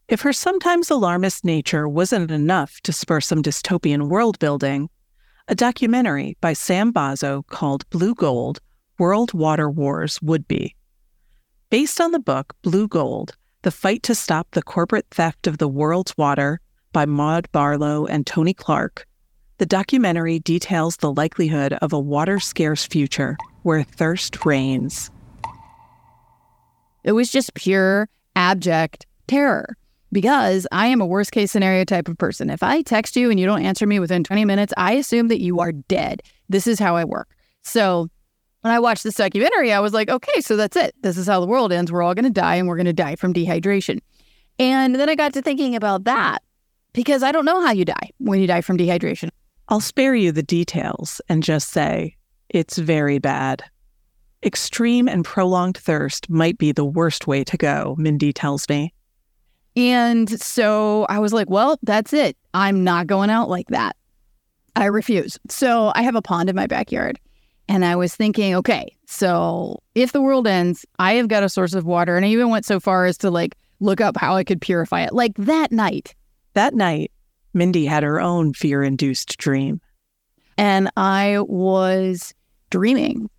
If 0.10 0.22
her 0.22 0.34
sometimes 0.34 0.92
alarmist 0.92 1.46
nature 1.46 1.88
wasn't 1.88 2.30
enough 2.30 2.82
to 2.82 2.92
spur 2.92 3.22
some 3.22 3.42
dystopian 3.42 4.10
world 4.10 4.38
building, 4.40 4.90
a 5.48 5.56
documentary 5.56 6.38
by 6.42 6.54
Sam 6.54 6.92
Bozzo 6.94 7.48
called 7.48 7.90
Blue 7.90 8.14
Gold 8.14 8.60
World 9.00 9.34
Water 9.34 9.70
Wars 9.70 10.22
would 10.22 10.48
be. 10.48 10.76
Based 11.70 12.00
on 12.00 12.12
the 12.12 12.20
book 12.20 12.54
Blue 12.62 12.88
Gold, 12.88 13.36
the 13.64 13.72
fight 13.72 14.04
to 14.04 14.14
stop 14.14 14.52
the 14.52 14.62
corporate 14.62 15.08
theft 15.10 15.48
of 15.48 15.58
the 15.58 15.68
world's 15.68 16.16
water 16.18 16.60
by 16.94 17.06
Maude 17.06 17.52
Barlow 17.52 18.06
and 18.06 18.26
Tony 18.26 18.54
Clarke, 18.54 19.06
the 19.58 19.66
documentary 19.66 20.40
details 20.40 20.98
the 20.98 21.12
likelihood 21.12 21.74
of 21.74 21.92
a 21.92 22.00
water 22.00 22.40
scarce 22.40 22.86
future 22.86 23.38
where 23.64 23.84
thirst 23.84 24.46
reigns. 24.46 25.12
It 27.04 27.12
was 27.12 27.30
just 27.30 27.54
pure, 27.56 28.08
abject 28.36 29.06
terror 29.28 29.76
because 30.12 30.68
I 30.72 30.88
am 30.88 31.02
a 31.02 31.06
worst 31.06 31.32
case 31.32 31.52
scenario 31.52 31.84
type 31.84 32.08
of 32.08 32.18
person. 32.18 32.50
If 32.50 32.64
I 32.64 32.82
text 32.84 33.16
you 33.16 33.30
and 33.30 33.40
you 33.40 33.46
don't 33.46 33.66
answer 33.66 33.86
me 33.86 34.00
within 34.00 34.24
20 34.24 34.46
minutes, 34.46 34.74
I 34.78 34.94
assume 34.94 35.28
that 35.28 35.42
you 35.42 35.60
are 35.60 35.72
dead. 35.72 36.22
This 36.48 36.68
is 36.68 36.80
how 36.80 36.96
I 36.96 37.04
work. 37.04 37.36
So 37.64 38.08
when 38.62 38.74
I 38.74 38.80
watched 38.80 39.04
this 39.04 39.16
documentary, 39.16 39.74
I 39.74 39.80
was 39.80 39.94
like, 39.94 40.10
okay, 40.10 40.40
so 40.40 40.56
that's 40.56 40.78
it. 40.78 40.96
This 41.02 41.18
is 41.18 41.28
how 41.28 41.40
the 41.40 41.48
world 41.48 41.74
ends. 41.74 41.92
We're 41.92 42.04
all 42.04 42.14
going 42.14 42.24
to 42.26 42.30
die 42.30 42.56
and 42.56 42.68
we're 42.68 42.78
going 42.78 42.86
to 42.86 42.94
die 42.94 43.16
from 43.16 43.34
dehydration. 43.34 44.00
And 44.60 44.96
then 44.96 45.10
I 45.10 45.16
got 45.16 45.34
to 45.34 45.42
thinking 45.42 45.76
about 45.76 46.04
that 46.06 46.44
because 46.94 47.24
I 47.24 47.32
don't 47.32 47.46
know 47.46 47.62
how 47.66 47.72
you 47.72 47.86
die 47.86 48.12
when 48.20 48.40
you 48.40 48.48
die 48.48 48.62
from 48.62 48.78
dehydration. 48.78 49.30
I'll 49.70 49.82
spare 49.82 50.16
you 50.16 50.32
the 50.32 50.44
details 50.44 51.22
and 51.30 51.44
just 51.44 51.70
say 51.70 52.16
it's 52.50 52.78
very 52.78 53.20
bad. 53.20 53.64
Extreme 54.44 55.08
and 55.08 55.24
prolonged 55.24 55.78
thirst 55.78 56.30
might 56.30 56.58
be 56.58 56.72
the 56.72 56.86
worst 56.86 57.28
way 57.28 57.44
to 57.46 57.58
go, 57.58 57.96
Mindy 57.98 58.34
tells 58.34 58.68
me. 58.68 58.94
And 59.76 60.30
so 60.42 61.06
I 61.10 61.20
was 61.20 61.34
like, 61.34 61.50
well, 61.50 61.80
that's 61.82 62.14
it. 62.14 62.38
I'm 62.54 62.84
not 62.84 63.08
going 63.08 63.30
out 63.30 63.50
like 63.50 63.68
that. 63.70 63.96
I 64.76 64.86
refuse. 64.86 65.40
So 65.50 65.92
I 65.96 66.04
have 66.04 66.16
a 66.16 66.22
pond 66.22 66.50
in 66.50 66.56
my 66.56 66.68
backyard. 66.68 67.20
And 67.70 67.86
I 67.86 67.96
was 67.96 68.14
thinking, 68.14 68.54
okay, 68.56 68.94
so 69.08 69.82
if 69.96 70.12
the 70.12 70.22
world 70.22 70.48
ends, 70.48 70.86
I 71.00 71.14
have 71.14 71.30
got 71.30 71.44
a 71.44 71.50
source 71.50 71.74
of 71.74 71.86
water. 71.86 72.18
And 72.18 72.26
I 72.26 72.30
even 72.30 72.50
went 72.50 72.66
so 72.66 72.80
far 72.80 73.06
as 73.06 73.18
to 73.20 73.32
like 73.32 73.56
look 73.80 74.02
up 74.02 74.18
how 74.18 74.36
I 74.36 74.44
could 74.44 74.60
purify 74.60 75.04
it. 75.04 75.14
Like 75.14 75.34
that 75.38 75.72
night, 75.72 76.14
that 76.54 76.74
night, 76.74 77.12
Mindy 77.54 77.86
had 77.86 78.04
her 78.04 78.20
own 78.20 78.54
fear 78.54 78.84
induced 78.84 79.38
dream. 79.38 79.80
And 80.58 80.90
I 80.98 81.40
was 81.42 82.34
dreaming 82.70 83.30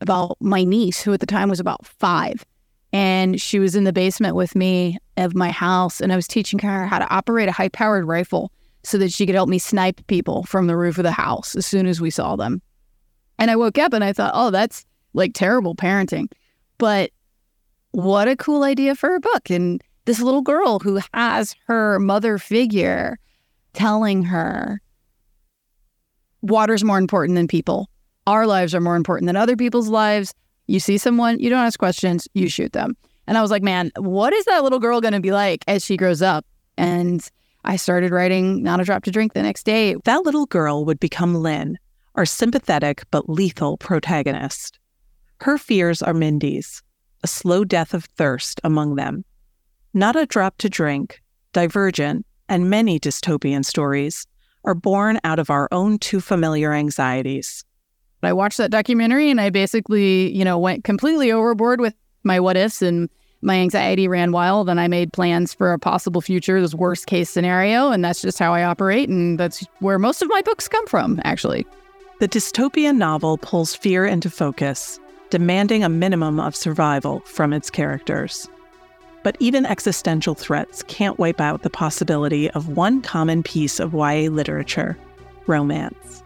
about 0.00 0.36
my 0.40 0.64
niece, 0.64 1.00
who 1.00 1.12
at 1.12 1.20
the 1.20 1.26
time 1.26 1.48
was 1.48 1.60
about 1.60 1.86
five. 1.86 2.44
And 2.92 3.40
she 3.40 3.58
was 3.58 3.74
in 3.74 3.84
the 3.84 3.92
basement 3.92 4.36
with 4.36 4.54
me 4.54 4.98
of 5.16 5.34
my 5.34 5.50
house. 5.50 6.00
And 6.00 6.12
I 6.12 6.16
was 6.16 6.28
teaching 6.28 6.58
her 6.60 6.86
how 6.86 6.98
to 6.98 7.12
operate 7.12 7.48
a 7.48 7.52
high 7.52 7.68
powered 7.68 8.06
rifle 8.06 8.52
so 8.84 8.98
that 8.98 9.12
she 9.12 9.26
could 9.26 9.34
help 9.34 9.48
me 9.48 9.58
snipe 9.58 10.06
people 10.06 10.44
from 10.44 10.66
the 10.66 10.76
roof 10.76 10.98
of 10.98 11.04
the 11.04 11.10
house 11.12 11.56
as 11.56 11.66
soon 11.66 11.86
as 11.86 12.00
we 12.00 12.10
saw 12.10 12.36
them. 12.36 12.60
And 13.38 13.50
I 13.50 13.56
woke 13.56 13.78
up 13.78 13.92
and 13.92 14.04
I 14.04 14.12
thought, 14.12 14.32
oh, 14.34 14.50
that's 14.50 14.84
like 15.12 15.32
terrible 15.34 15.74
parenting. 15.74 16.28
But 16.78 17.10
what 17.92 18.28
a 18.28 18.36
cool 18.36 18.62
idea 18.62 18.94
for 18.94 19.14
a 19.14 19.20
book. 19.20 19.50
And 19.50 19.82
this 20.04 20.20
little 20.20 20.42
girl 20.42 20.78
who 20.78 21.00
has 21.12 21.54
her 21.66 21.98
mother 21.98 22.38
figure 22.38 23.18
telling 23.72 24.24
her 24.24 24.80
water's 26.42 26.84
more 26.84 26.98
important 26.98 27.36
than 27.36 27.48
people. 27.48 27.88
Our 28.26 28.46
lives 28.46 28.74
are 28.74 28.80
more 28.80 28.96
important 28.96 29.26
than 29.26 29.36
other 29.36 29.56
people's 29.56 29.88
lives. 29.88 30.34
You 30.66 30.80
see 30.80 30.98
someone, 30.98 31.38
you 31.40 31.50
don't 31.50 31.64
ask 31.64 31.78
questions, 31.78 32.28
you 32.34 32.48
shoot 32.48 32.72
them. 32.72 32.96
And 33.26 33.38
I 33.38 33.42
was 33.42 33.50
like, 33.50 33.62
man, 33.62 33.90
what 33.96 34.32
is 34.32 34.44
that 34.44 34.62
little 34.62 34.78
girl 34.78 35.00
going 35.00 35.14
to 35.14 35.20
be 35.20 35.32
like 35.32 35.64
as 35.66 35.84
she 35.84 35.96
grows 35.96 36.22
up? 36.22 36.44
And 36.76 37.26
I 37.64 37.76
started 37.76 38.10
writing 38.10 38.62
Not 38.62 38.80
a 38.80 38.84
Drop 38.84 39.04
to 39.04 39.10
Drink 39.10 39.32
the 39.32 39.42
next 39.42 39.64
day. 39.64 39.96
That 40.04 40.24
little 40.24 40.46
girl 40.46 40.84
would 40.84 41.00
become 41.00 41.34
Lynn, 41.34 41.78
our 42.14 42.26
sympathetic 42.26 43.04
but 43.10 43.28
lethal 43.28 43.78
protagonist. 43.78 44.78
Her 45.40 45.56
fears 45.56 46.02
are 46.02 46.14
Mindy's, 46.14 46.82
a 47.22 47.26
slow 47.26 47.64
death 47.64 47.94
of 47.94 48.04
thirst 48.04 48.60
among 48.64 48.96
them. 48.96 49.24
Not 49.96 50.16
a 50.16 50.26
Drop 50.26 50.58
to 50.58 50.68
Drink, 50.68 51.22
Divergent, 51.52 52.26
and 52.48 52.68
many 52.68 52.98
dystopian 52.98 53.64
stories 53.64 54.26
are 54.64 54.74
born 54.74 55.20
out 55.22 55.38
of 55.38 55.50
our 55.50 55.68
own 55.70 55.98
too 55.98 56.20
familiar 56.20 56.72
anxieties. 56.72 57.64
I 58.20 58.32
watched 58.32 58.58
that 58.58 58.72
documentary 58.72 59.30
and 59.30 59.40
I 59.40 59.50
basically, 59.50 60.34
you 60.36 60.44
know, 60.44 60.58
went 60.58 60.82
completely 60.82 61.30
overboard 61.30 61.80
with 61.80 61.94
my 62.24 62.40
what 62.40 62.56
ifs 62.56 62.82
and 62.82 63.08
my 63.40 63.54
anxiety 63.54 64.08
ran 64.08 64.32
wild 64.32 64.68
and 64.68 64.80
I 64.80 64.88
made 64.88 65.12
plans 65.12 65.54
for 65.54 65.72
a 65.72 65.78
possible 65.78 66.20
future, 66.20 66.60
this 66.60 66.74
worst 66.74 67.06
case 67.06 67.30
scenario. 67.30 67.92
And 67.92 68.04
that's 68.04 68.20
just 68.20 68.40
how 68.40 68.52
I 68.52 68.64
operate. 68.64 69.08
And 69.08 69.38
that's 69.38 69.64
where 69.78 70.00
most 70.00 70.22
of 70.22 70.28
my 70.28 70.42
books 70.42 70.66
come 70.66 70.88
from, 70.88 71.20
actually. 71.22 71.66
The 72.18 72.26
dystopian 72.26 72.96
novel 72.96 73.38
pulls 73.38 73.76
fear 73.76 74.06
into 74.06 74.28
focus, 74.28 74.98
demanding 75.30 75.84
a 75.84 75.88
minimum 75.88 76.40
of 76.40 76.56
survival 76.56 77.20
from 77.20 77.52
its 77.52 77.70
characters. 77.70 78.48
But 79.24 79.36
even 79.40 79.66
existential 79.66 80.34
threats 80.34 80.84
can't 80.84 81.18
wipe 81.18 81.40
out 81.40 81.62
the 81.62 81.70
possibility 81.70 82.50
of 82.50 82.68
one 82.68 83.00
common 83.00 83.42
piece 83.42 83.80
of 83.80 83.94
YA 83.94 84.28
literature 84.30 84.96
romance. 85.46 86.22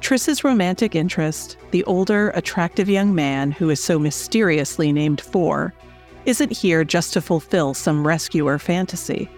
Tris's 0.00 0.44
romantic 0.44 0.94
interest, 0.94 1.58
the 1.72 1.84
older, 1.84 2.30
attractive 2.30 2.88
young 2.88 3.14
man 3.14 3.50
who 3.50 3.68
is 3.68 3.82
so 3.82 3.98
mysteriously 3.98 4.92
named 4.92 5.20
Four, 5.20 5.74
isn't 6.24 6.52
here 6.52 6.84
just 6.84 7.12
to 7.12 7.20
fulfill 7.20 7.74
some 7.74 8.06
rescuer 8.06 8.58
fantasy. 8.58 9.28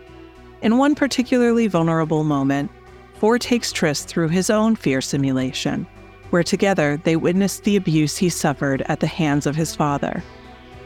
In 0.61 0.77
one 0.79 0.95
particularly 0.95 1.67
vulnerable 1.69 2.25
moment, 2.25 2.71
Four 3.15 3.39
takes 3.39 3.73
Tris 3.73 4.05
through 4.05 4.29
his 4.29 4.51
own 4.51 4.77
fear 4.77 5.01
simulation, 5.01 5.87
where 6.31 6.43
together 6.43 7.01
they 7.05 7.17
witness 7.17 7.61
the 7.61 7.77
abuse 7.77 8.19
he 8.19 8.29
suffered 8.29 8.83
at 8.83 9.01
the 9.01 9.07
hands 9.07 9.47
of 9.47 9.57
his 9.57 9.75
father. 9.75 10.23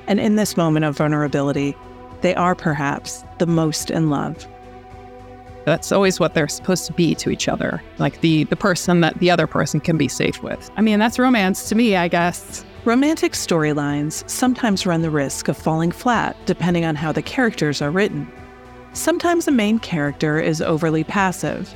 And 0.07 0.21
in 0.21 0.37
this 0.37 0.57
moment 0.57 0.85
of 0.85 0.97
vulnerability, 0.97 1.77
they 2.27 2.35
are 2.35 2.57
perhaps 2.57 3.25
the 3.39 3.47
most 3.47 3.89
in 3.89 4.11
love. 4.11 4.49
That's 5.65 5.93
always 5.93 6.19
what 6.19 6.35
they're 6.35 6.49
supposed 6.49 6.85
to 6.87 6.93
be 6.93 7.15
to 7.15 7.31
each 7.31 7.47
other, 7.47 7.81
like 7.99 8.21
the 8.21 8.43
the 8.45 8.57
person 8.57 9.01
that 9.03 9.17
the 9.21 9.31
other 9.31 9.47
person 9.47 9.79
can 9.79 9.97
be 9.97 10.09
safe 10.09 10.43
with. 10.43 10.69
I 10.77 10.81
mean, 10.81 10.99
that's 10.99 11.21
romance 11.21 11.69
to 11.69 11.77
me, 11.77 11.95
I 11.95 12.09
guess. 12.09 12.65
Romantic 12.85 13.35
storylines 13.35 14.29
sometimes 14.29 14.87
run 14.87 15.03
the 15.03 15.11
risk 15.11 15.47
of 15.47 15.57
falling 15.57 15.93
flat 15.93 16.37
depending 16.47 16.85
on 16.85 16.97
how 16.97 17.13
the 17.13 17.23
characters 17.23 17.81
are 17.81 17.93
written. 17.93 18.27
Sometimes 18.93 19.47
a 19.47 19.53
main 19.53 19.79
character 19.79 20.41
is 20.41 20.61
overly 20.61 21.05
passive, 21.05 21.73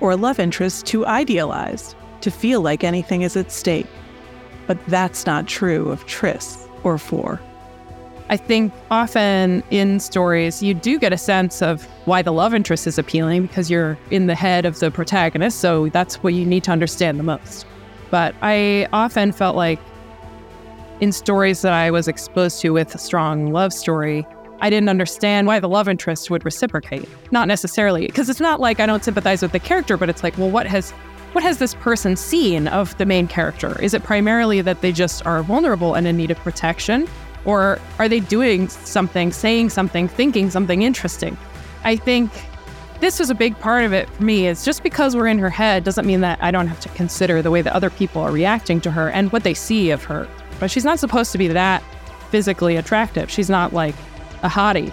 or 0.00 0.12
a 0.12 0.16
love 0.16 0.40
interest 0.40 0.86
too 0.86 1.04
idealized 1.04 1.94
to 2.22 2.30
feel 2.30 2.62
like 2.62 2.84
anything 2.84 3.20
is 3.20 3.36
at 3.36 3.52
stake. 3.52 3.86
But 4.66 4.78
that's 4.86 5.26
not 5.26 5.46
true 5.46 5.90
of 5.90 6.06
Tris 6.06 6.66
or 6.84 6.96
Four. 6.96 7.38
I 8.30 8.36
think 8.36 8.72
often 8.92 9.64
in 9.70 9.98
stories, 9.98 10.62
you 10.62 10.72
do 10.72 11.00
get 11.00 11.12
a 11.12 11.18
sense 11.18 11.62
of 11.62 11.82
why 12.04 12.22
the 12.22 12.32
love 12.32 12.54
interest 12.54 12.86
is 12.86 12.96
appealing 12.96 13.42
because 13.42 13.68
you're 13.68 13.98
in 14.12 14.28
the 14.28 14.36
head 14.36 14.64
of 14.64 14.78
the 14.78 14.92
protagonist. 14.92 15.58
So 15.58 15.88
that's 15.88 16.22
what 16.22 16.32
you 16.32 16.46
need 16.46 16.62
to 16.64 16.70
understand 16.70 17.18
the 17.18 17.24
most. 17.24 17.66
But 18.08 18.36
I 18.40 18.86
often 18.92 19.32
felt 19.32 19.56
like 19.56 19.80
in 21.00 21.10
stories 21.10 21.62
that 21.62 21.72
I 21.72 21.90
was 21.90 22.06
exposed 22.06 22.60
to 22.60 22.70
with 22.70 22.94
a 22.94 22.98
strong 22.98 23.52
love 23.52 23.72
story, 23.72 24.24
I 24.60 24.70
didn't 24.70 24.90
understand 24.90 25.48
why 25.48 25.58
the 25.58 25.68
love 25.68 25.88
interest 25.88 26.30
would 26.30 26.44
reciprocate. 26.44 27.08
Not 27.32 27.48
necessarily, 27.48 28.06
because 28.06 28.28
it's 28.28 28.40
not 28.40 28.60
like 28.60 28.78
I 28.78 28.86
don't 28.86 29.02
sympathize 29.02 29.42
with 29.42 29.50
the 29.50 29.58
character, 29.58 29.96
but 29.96 30.08
it's 30.08 30.22
like, 30.22 30.38
well, 30.38 30.50
what 30.50 30.68
has 30.68 30.92
what 31.32 31.42
has 31.42 31.58
this 31.58 31.74
person 31.74 32.16
seen 32.16 32.68
of 32.68 32.96
the 32.98 33.06
main 33.06 33.26
character? 33.26 33.80
Is 33.80 33.92
it 33.92 34.04
primarily 34.04 34.60
that 34.62 34.82
they 34.82 34.92
just 34.92 35.26
are 35.26 35.42
vulnerable 35.42 35.94
and 35.94 36.06
in 36.06 36.16
need 36.16 36.30
of 36.30 36.38
protection? 36.38 37.08
Or 37.44 37.78
are 37.98 38.08
they 38.08 38.20
doing 38.20 38.68
something, 38.68 39.32
saying 39.32 39.70
something, 39.70 40.08
thinking 40.08 40.50
something 40.50 40.82
interesting? 40.82 41.36
I 41.84 41.96
think 41.96 42.30
this 43.00 43.18
was 43.18 43.30
a 43.30 43.34
big 43.34 43.58
part 43.58 43.84
of 43.84 43.94
it 43.94 44.10
for 44.10 44.22
me 44.22 44.46
is 44.46 44.64
just 44.64 44.82
because 44.82 45.16
we're 45.16 45.26
in 45.26 45.38
her 45.38 45.48
head 45.48 45.84
doesn't 45.84 46.06
mean 46.06 46.20
that 46.20 46.42
I 46.42 46.50
don't 46.50 46.66
have 46.66 46.80
to 46.80 46.88
consider 46.90 47.40
the 47.40 47.50
way 47.50 47.62
that 47.62 47.72
other 47.72 47.88
people 47.88 48.20
are 48.20 48.30
reacting 48.30 48.80
to 48.82 48.90
her 48.90 49.08
and 49.08 49.32
what 49.32 49.42
they 49.42 49.54
see 49.54 49.90
of 49.90 50.04
her. 50.04 50.28
But 50.58 50.70
she's 50.70 50.84
not 50.84 50.98
supposed 50.98 51.32
to 51.32 51.38
be 51.38 51.48
that 51.48 51.82
physically 52.30 52.76
attractive. 52.76 53.30
She's 53.30 53.48
not 53.48 53.72
like 53.72 53.94
a 54.42 54.48
hottie. 54.48 54.92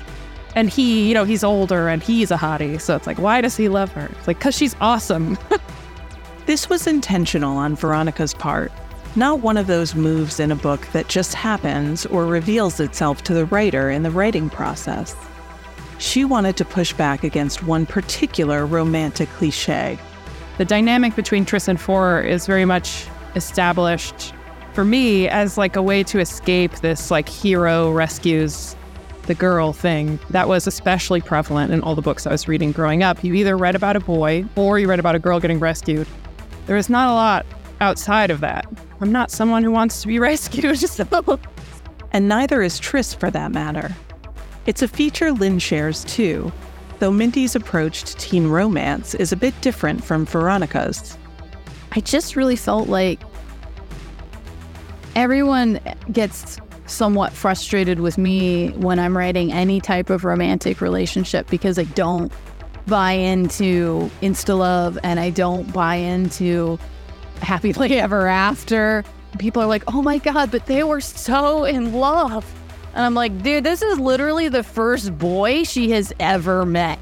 And 0.55 0.69
he, 0.69 1.07
you 1.07 1.13
know, 1.13 1.25
he's 1.25 1.43
older 1.43 1.89
and 1.89 2.01
he's 2.01 2.31
a 2.31 2.37
hottie. 2.37 2.79
So 2.79 2.95
it's 2.95 3.05
like, 3.05 3.19
why 3.19 3.41
does 3.41 3.57
he 3.57 3.67
love 3.67 3.91
her? 3.91 4.07
It's 4.17 4.27
like, 4.27 4.39
because 4.39 4.55
she's 4.55 4.75
awesome. 4.79 5.37
this 6.45 6.69
was 6.69 6.87
intentional 6.87 7.57
on 7.57 7.75
Veronica's 7.75 8.33
part, 8.33 8.71
not 9.17 9.39
one 9.39 9.57
of 9.57 9.65
those 9.65 9.95
moves 9.95 10.39
in 10.39 10.51
a 10.51 10.55
book 10.55 10.87
that 10.93 11.07
just 11.07 11.33
happens 11.33 12.05
or 12.05 12.27
reveals 12.27 12.79
itself 12.79 13.23
to 13.23 13.33
the 13.33 13.45
writer 13.45 13.89
in 13.89 14.03
the 14.03 14.11
writing 14.11 14.47
process. 14.47 15.15
She 15.97 16.23
wanted 16.23 16.55
to 16.57 16.65
push 16.65 16.93
back 16.93 17.23
against 17.23 17.63
one 17.63 17.87
particular 17.87 18.67
romantic 18.67 19.27
cliche. 19.29 19.97
The 20.59 20.65
dynamic 20.65 21.15
between 21.15 21.45
Tris 21.45 21.67
and 21.67 21.81
Four 21.81 22.21
is 22.21 22.45
very 22.45 22.65
much 22.65 23.07
established 23.35 24.33
for 24.73 24.85
me 24.85 25.27
as 25.27 25.57
like 25.57 25.75
a 25.75 25.81
way 25.81 26.03
to 26.03 26.19
escape 26.19 26.71
this 26.75 27.09
like 27.09 27.27
hero 27.27 27.91
rescues 27.91 28.75
the 29.23 29.33
girl 29.33 29.73
thing 29.73 30.19
that 30.29 30.47
was 30.47 30.67
especially 30.67 31.21
prevalent 31.21 31.73
in 31.73 31.81
all 31.81 31.95
the 31.95 32.03
books 32.03 32.27
I 32.27 32.31
was 32.31 32.47
reading 32.47 32.71
growing 32.71 33.01
up. 33.01 33.23
You 33.23 33.33
either 33.33 33.57
read 33.57 33.75
about 33.75 33.95
a 33.95 33.99
boy 33.99 34.45
or 34.55 34.77
you 34.77 34.87
read 34.87 34.99
about 34.99 35.15
a 35.15 35.19
girl 35.19 35.39
getting 35.39 35.59
rescued. 35.59 36.07
There 36.67 36.77
is 36.77 36.89
not 36.89 37.09
a 37.09 37.13
lot 37.13 37.45
outside 37.79 38.31
of 38.31 38.39
that. 38.41 38.65
I'm 39.01 39.11
not 39.11 39.31
someone 39.31 39.63
who 39.63 39.71
wants 39.71 40.01
to 40.01 40.07
be 40.07 40.19
rescued. 40.19 40.83
and 42.11 42.27
neither 42.29 42.61
is 42.61 42.79
Tris 42.79 43.13
for 43.13 43.29
that 43.31 43.51
matter. 43.51 43.95
It's 44.65 44.81
a 44.81 44.87
feature 44.87 45.31
Lynn 45.31 45.59
shares 45.59 46.03
too, 46.03 46.51
though 46.99 47.11
Mindy's 47.11 47.55
approach 47.55 48.03
to 48.03 48.15
teen 48.17 48.47
romance 48.47 49.15
is 49.15 49.31
a 49.31 49.37
bit 49.37 49.59
different 49.61 50.03
from 50.03 50.25
Veronica's. 50.25 51.17
I 51.93 52.01
just 52.01 52.35
really 52.35 52.57
felt 52.57 52.89
like 52.89 53.21
everyone 55.15 55.79
gets 56.11 56.59
somewhat 56.85 57.33
frustrated 57.33 57.99
with 57.99 58.17
me 58.17 58.69
when 58.71 58.99
I'm 58.99 59.17
writing 59.17 59.51
any 59.51 59.79
type 59.81 60.09
of 60.09 60.23
romantic 60.23 60.81
relationship 60.81 61.49
because 61.49 61.77
I 61.77 61.83
don't 61.83 62.31
buy 62.87 63.13
into 63.13 64.09
insta 64.21 64.57
love 64.57 64.97
and 65.03 65.19
I 65.19 65.29
don't 65.29 65.71
buy 65.73 65.95
into 65.95 66.79
happily 67.37 67.93
ever 67.99 68.27
after. 68.27 69.03
People 69.39 69.61
are 69.61 69.67
like, 69.67 69.83
oh 69.93 70.01
my 70.01 70.17
God, 70.17 70.51
but 70.51 70.65
they 70.65 70.83
were 70.83 71.01
so 71.01 71.63
in 71.63 71.93
love. 71.93 72.45
And 72.93 73.05
I'm 73.05 73.13
like, 73.13 73.43
dude, 73.43 73.63
this 73.63 73.81
is 73.81 73.99
literally 73.99 74.49
the 74.49 74.63
first 74.63 75.17
boy 75.17 75.63
she 75.63 75.91
has 75.91 76.11
ever 76.19 76.65
met. 76.65 76.99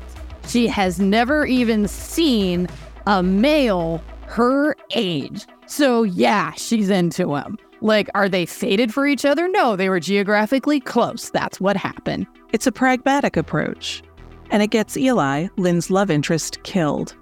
She 0.48 0.68
has 0.68 1.00
never 1.00 1.46
even 1.46 1.88
seen 1.88 2.68
a 3.08 3.24
male 3.24 4.04
her 4.28 4.76
age. 4.94 5.46
So, 5.68 6.04
yeah, 6.04 6.52
she's 6.54 6.90
into 6.90 7.36
him. 7.36 7.58
Like, 7.82 8.10
are 8.16 8.30
they 8.30 8.46
fated 8.46 8.94
for 8.94 9.08
each 9.08 9.26
other? 9.26 9.48
No, 9.48 9.76
they 9.76 9.90
were 9.90 10.00
geographically 10.00 10.80
close. 10.80 11.30
That's 11.30 11.60
what 11.60 11.78
happened. 11.78 12.28
It's 12.52 12.68
a 12.68 12.72
pragmatic 12.72 13.38
approach, 13.38 14.02
and 14.50 14.64
it 14.64 14.72
gets 14.72 14.98
Eli, 14.98 15.48
Lynn's 15.58 15.90
love 15.90 16.10
interest, 16.10 16.64
killed. 16.64 17.16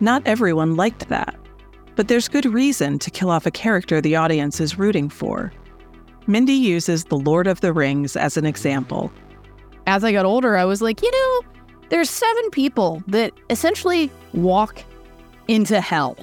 Not 0.00 0.22
everyone 0.26 0.76
liked 0.76 1.08
that, 1.08 1.36
but 1.98 2.06
there's 2.06 2.28
good 2.28 2.46
reason 2.46 2.96
to 2.96 3.10
kill 3.10 3.28
off 3.28 3.44
a 3.44 3.50
character 3.50 4.00
the 4.00 4.14
audience 4.14 4.60
is 4.60 4.78
rooting 4.78 5.08
for. 5.08 5.52
Mindy 6.28 6.52
uses 6.52 7.02
The 7.02 7.16
Lord 7.16 7.48
of 7.48 7.60
the 7.60 7.72
Rings 7.72 8.14
as 8.14 8.36
an 8.36 8.46
example. 8.46 9.10
As 9.88 10.04
I 10.04 10.12
got 10.12 10.24
older, 10.24 10.56
I 10.56 10.64
was 10.64 10.80
like, 10.80 11.02
you 11.02 11.10
know, 11.10 11.40
there's 11.88 12.08
seven 12.08 12.50
people 12.50 13.02
that 13.08 13.32
essentially 13.50 14.12
walk 14.32 14.80
into 15.48 15.80
hell, 15.80 16.16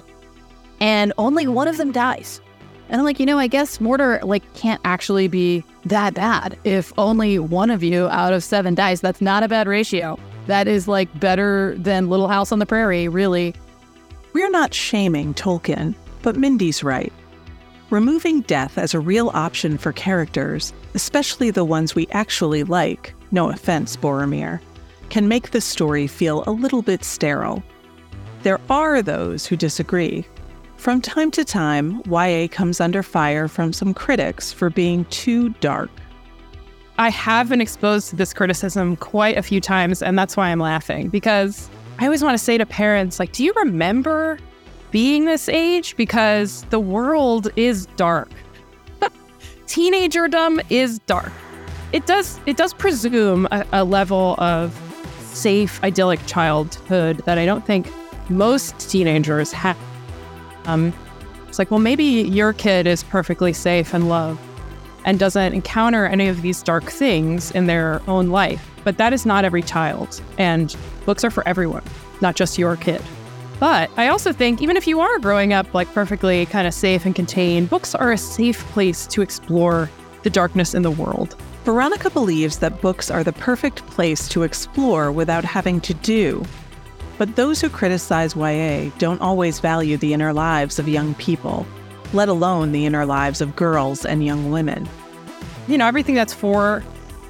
and 0.80 1.12
only 1.18 1.46
one 1.46 1.68
of 1.68 1.76
them 1.76 1.92
dies. 1.92 2.40
And 2.88 3.02
I'm 3.02 3.06
like, 3.06 3.20
you 3.20 3.26
know, 3.26 3.38
I 3.38 3.48
guess 3.48 3.80
Mordor 3.80 4.24
like 4.24 4.54
can't 4.54 4.80
actually 4.86 5.28
be 5.28 5.62
that 5.84 6.14
bad. 6.14 6.58
If 6.64 6.94
only 6.98 7.38
one 7.38 7.70
of 7.70 7.84
you 7.84 8.08
out 8.08 8.32
of 8.32 8.46
seven 8.46 8.76
dies, 8.76 9.02
that's 9.02 9.20
not 9.20 9.44
a 9.44 9.50
bad 9.50 9.68
ratio. 9.68 10.18
That 10.48 10.70
is 10.70 10.88
like 10.88 11.20
better 11.20 11.76
than 11.78 12.08
Little 12.08 12.30
House 12.30 12.54
on 12.54 12.60
the 12.60 12.66
Prairie, 12.66 13.10
really. 13.10 13.54
We're 14.36 14.50
not 14.50 14.74
shaming 14.74 15.34
Tolkien, 15.34 15.96
but 16.22 16.36
Mindy's 16.36 16.84
right. 16.84 17.14
Removing 17.90 18.42
death 18.42 18.78
as 18.78 18.94
a 18.94 19.00
real 19.00 19.30
option 19.34 19.78
for 19.78 19.94
characters, 19.94 20.74
especially 20.94 21.52
the 21.52 21.64
ones 21.64 21.96
we 21.96 22.06
actually 22.12 22.66
like, 22.66 23.14
no 23.32 23.50
offense, 23.50 23.96
Boromir, 23.96 24.60
can 25.08 25.30
make 25.30 25.52
the 25.52 25.62
story 25.62 26.06
feel 26.06 26.44
a 26.48 26.52
little 26.52 26.82
bit 26.82 27.06
sterile. 27.06 27.64
There 28.44 28.60
are 28.70 29.02
those 29.02 29.46
who 29.46 29.56
disagree, 29.56 30.28
from 30.76 31.00
time 31.00 31.32
to 31.32 31.46
time, 31.46 32.02
YA 32.06 32.50
comes 32.52 32.82
under 32.82 33.04
fire 33.04 33.48
from 33.48 33.72
some 33.72 33.94
critics 33.94 34.52
for 34.52 34.70
being 34.70 35.06
too 35.06 35.52
dark. 35.62 35.90
I 36.98 37.08
have 37.10 37.48
been 37.48 37.62
exposed 37.62 38.10
to 38.10 38.18
this 38.18 38.34
criticism 38.34 38.98
quite 38.98 39.38
a 39.38 39.44
few 39.44 39.62
times, 39.62 40.04
and 40.04 40.20
that's 40.20 40.36
why 40.36 40.50
I'm 40.50 40.60
laughing 40.60 41.08
because 41.08 41.70
I 41.98 42.06
always 42.06 42.24
want 42.24 42.38
to 42.38 42.44
say 42.44 42.58
to 42.58 42.66
parents, 42.66 43.20
like, 43.20 43.32
do 43.32 43.44
you 43.44 43.54
remember 43.56 44.38
being 44.92 45.26
this 45.26 45.48
age? 45.48 45.96
Because 45.96 46.64
the 46.66 46.80
world 46.80 47.50
is 47.56 47.86
dark. 47.96 48.30
Teenagerdom 49.68 50.64
is 50.70 51.00
dark. 51.00 51.32
It 51.94 52.06
does 52.06 52.40
it 52.46 52.58
does 52.58 52.74
presume 52.74 53.48
a, 53.52 53.66
a 53.72 53.84
level 53.84 54.36
of 54.38 54.78
safe, 55.22 55.82
idyllic 55.84 56.26
childhood 56.26 57.18
that 57.26 57.38
I 57.38 57.46
don't 57.46 57.66
think 57.66 57.90
most 58.30 58.78
teenagers 58.90 59.52
have. 59.52 59.78
Um, 60.66 60.94
it's 61.48 61.60
like, 61.60 61.72
well, 61.72 61.80
maybe 61.80 62.04
your 62.04 62.54
kid 62.54 62.88
is 62.88 63.04
perfectly 63.04 63.54
safe 63.54 63.94
and 63.94 64.10
loved 64.10 64.42
and 65.06 65.20
doesn't 65.20 65.54
encounter 65.54 66.06
any 66.06 66.28
of 66.28 66.42
these 66.42 66.64
dark 66.64 66.86
things 66.86 67.52
in 67.52 67.68
their 67.68 68.02
own 68.08 68.30
life. 68.30 68.70
But 68.84 68.98
that 68.98 69.14
is 69.14 69.26
not 69.26 69.46
every 69.46 69.62
child. 69.62 70.22
And 70.38 70.76
books 71.06 71.24
are 71.24 71.32
for 71.32 71.48
everyone, 71.48 71.84
not 72.22 72.36
just 72.36 72.58
your 72.58 72.76
kid. 72.76 73.02
But 73.60 73.90
I 73.96 74.10
also 74.10 74.34
think 74.34 74.62
even 74.62 74.76
if 74.76 74.88
you 74.88 75.00
are 75.00 75.20
growing 75.20 75.54
up 75.54 75.74
like 75.74 75.94
perfectly 75.94 76.46
kind 76.48 76.68
of 76.68 76.74
safe 76.74 77.06
and 77.06 77.16
contained, 77.16 77.70
books 77.70 77.96
are 77.96 78.12
a 78.12 78.18
safe 78.18 78.66
place 78.72 79.08
to 79.08 79.22
explore 79.22 79.90
the 80.24 80.30
darkness 80.30 80.74
in 80.74 80.82
the 80.82 80.92
world. 80.92 81.36
Veronica 81.64 82.10
believes 82.10 82.60
that 82.60 82.82
books 82.82 83.10
are 83.10 83.24
the 83.24 83.34
perfect 83.34 83.86
place 83.88 84.28
to 84.30 84.44
explore 84.44 85.12
without 85.12 85.44
having 85.46 85.80
to 85.82 85.94
do. 85.96 86.44
But 87.18 87.36
those 87.36 87.62
who 87.62 87.70
criticize 87.70 88.36
YA 88.36 88.92
don't 88.98 89.22
always 89.22 89.60
value 89.60 89.98
the 89.98 90.14
inner 90.14 90.34
lives 90.34 90.80
of 90.80 90.90
young 90.90 91.16
people, 91.16 91.66
let 92.14 92.28
alone 92.28 92.72
the 92.72 92.86
inner 92.86 93.06
lives 93.06 93.40
of 93.40 93.56
girls 93.56 94.06
and 94.06 94.26
young 94.26 94.52
women. 94.52 94.88
You 95.68 95.78
know, 95.78 95.88
everything 95.88 96.16
that's 96.16 96.34
for 96.34 96.84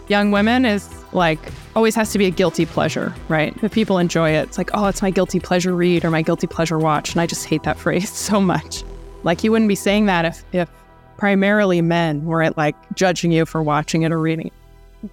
young 0.07 0.31
women 0.31 0.65
is 0.65 0.94
like 1.15 1.39
always 1.75 1.95
has 1.95 2.11
to 2.11 2.17
be 2.17 2.25
a 2.25 2.29
guilty 2.29 2.65
pleasure, 2.65 3.13
right? 3.29 3.55
If 3.63 3.73
people 3.73 3.97
enjoy 3.97 4.31
it, 4.31 4.43
it's 4.43 4.57
like, 4.57 4.69
oh, 4.73 4.85
it's 4.87 5.01
my 5.01 5.09
guilty 5.09 5.39
pleasure 5.39 5.75
read 5.75 6.05
or 6.05 6.11
my 6.11 6.21
guilty 6.21 6.47
pleasure 6.47 6.77
watch. 6.77 7.11
And 7.11 7.21
I 7.21 7.25
just 7.25 7.45
hate 7.45 7.63
that 7.63 7.79
phrase 7.85 8.09
so 8.09 8.39
much. 8.39 8.83
Like, 9.23 9.43
you 9.43 9.51
wouldn't 9.51 9.69
be 9.69 9.75
saying 9.75 10.05
that 10.05 10.25
if, 10.25 10.43
if 10.53 10.69
primarily 11.17 11.81
men 11.81 12.25
were 12.25 12.43
at 12.43 12.57
like 12.57 12.75
judging 12.93 13.31
you 13.31 13.45
for 13.45 13.63
watching 13.63 14.03
it 14.03 14.11
or 14.11 14.19
reading 14.19 14.47
it. 14.47 14.53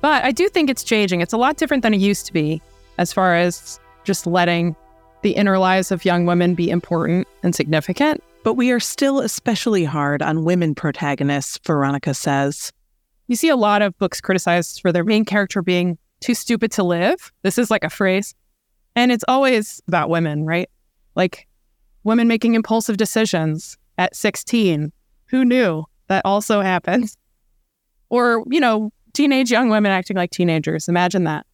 But 0.01 0.25
I 0.25 0.33
do 0.33 0.49
think 0.49 0.71
it's 0.71 0.85
changing. 0.85 1.21
It's 1.21 1.33
a 1.33 1.39
lot 1.39 1.57
different 1.57 1.83
than 1.83 1.95
it 1.95 2.01
used 2.01 2.27
to 2.27 2.33
be 2.33 2.61
as 2.99 3.13
far 3.13 3.37
as 3.37 3.79
just 4.05 4.27
letting 4.27 4.75
the 5.23 5.33
inner 5.33 5.59
lives 5.59 5.93
of 5.93 6.05
young 6.05 6.27
women 6.27 6.55
be 6.55 6.71
important 6.71 7.29
and 7.43 7.55
significant. 7.55 8.23
But 8.43 8.55
we 8.55 8.73
are 8.73 8.81
still 8.81 9.21
especially 9.21 9.85
hard 9.85 10.21
on 10.21 10.45
women 10.45 10.75
protagonists, 10.75 11.59
Veronica 11.65 12.13
says. 12.13 12.73
You 13.33 13.37
see 13.37 13.49
a 13.49 13.57
lot 13.57 13.81
of 13.81 13.97
books 13.97 14.21
criticized 14.21 14.83
for 14.83 14.93
their 14.93 15.05
main 15.05 15.25
character 15.25 15.63
being 15.63 15.97
too 16.21 16.35
stupid 16.35 16.71
to 16.73 16.83
live. 16.83 17.33
This 17.41 17.57
is 17.57 17.71
like 17.71 17.83
a 17.83 17.89
phrase. 17.89 18.35
And 18.95 19.11
it's 19.11 19.25
always 19.27 19.81
about 19.89 20.11
women, 20.11 20.45
right? 20.45 20.69
Like 21.15 21.49
women 22.05 22.29
making 22.29 22.57
impulsive 22.57 22.99
decisions 22.99 23.79
at 23.97 24.15
16. 24.15 24.93
Who 25.29 25.47
knew 25.47 25.87
that 26.09 26.27
also 26.27 26.61
happens? 26.61 27.17
Or, 28.11 28.45
you 28.51 28.61
know, 28.61 28.93
teenage 29.15 29.51
young 29.51 29.71
women 29.71 29.93
acting 29.93 30.19
like 30.19 30.31
teenagers. 30.31 30.87
Imagine 30.87 31.25
that. 31.25 31.47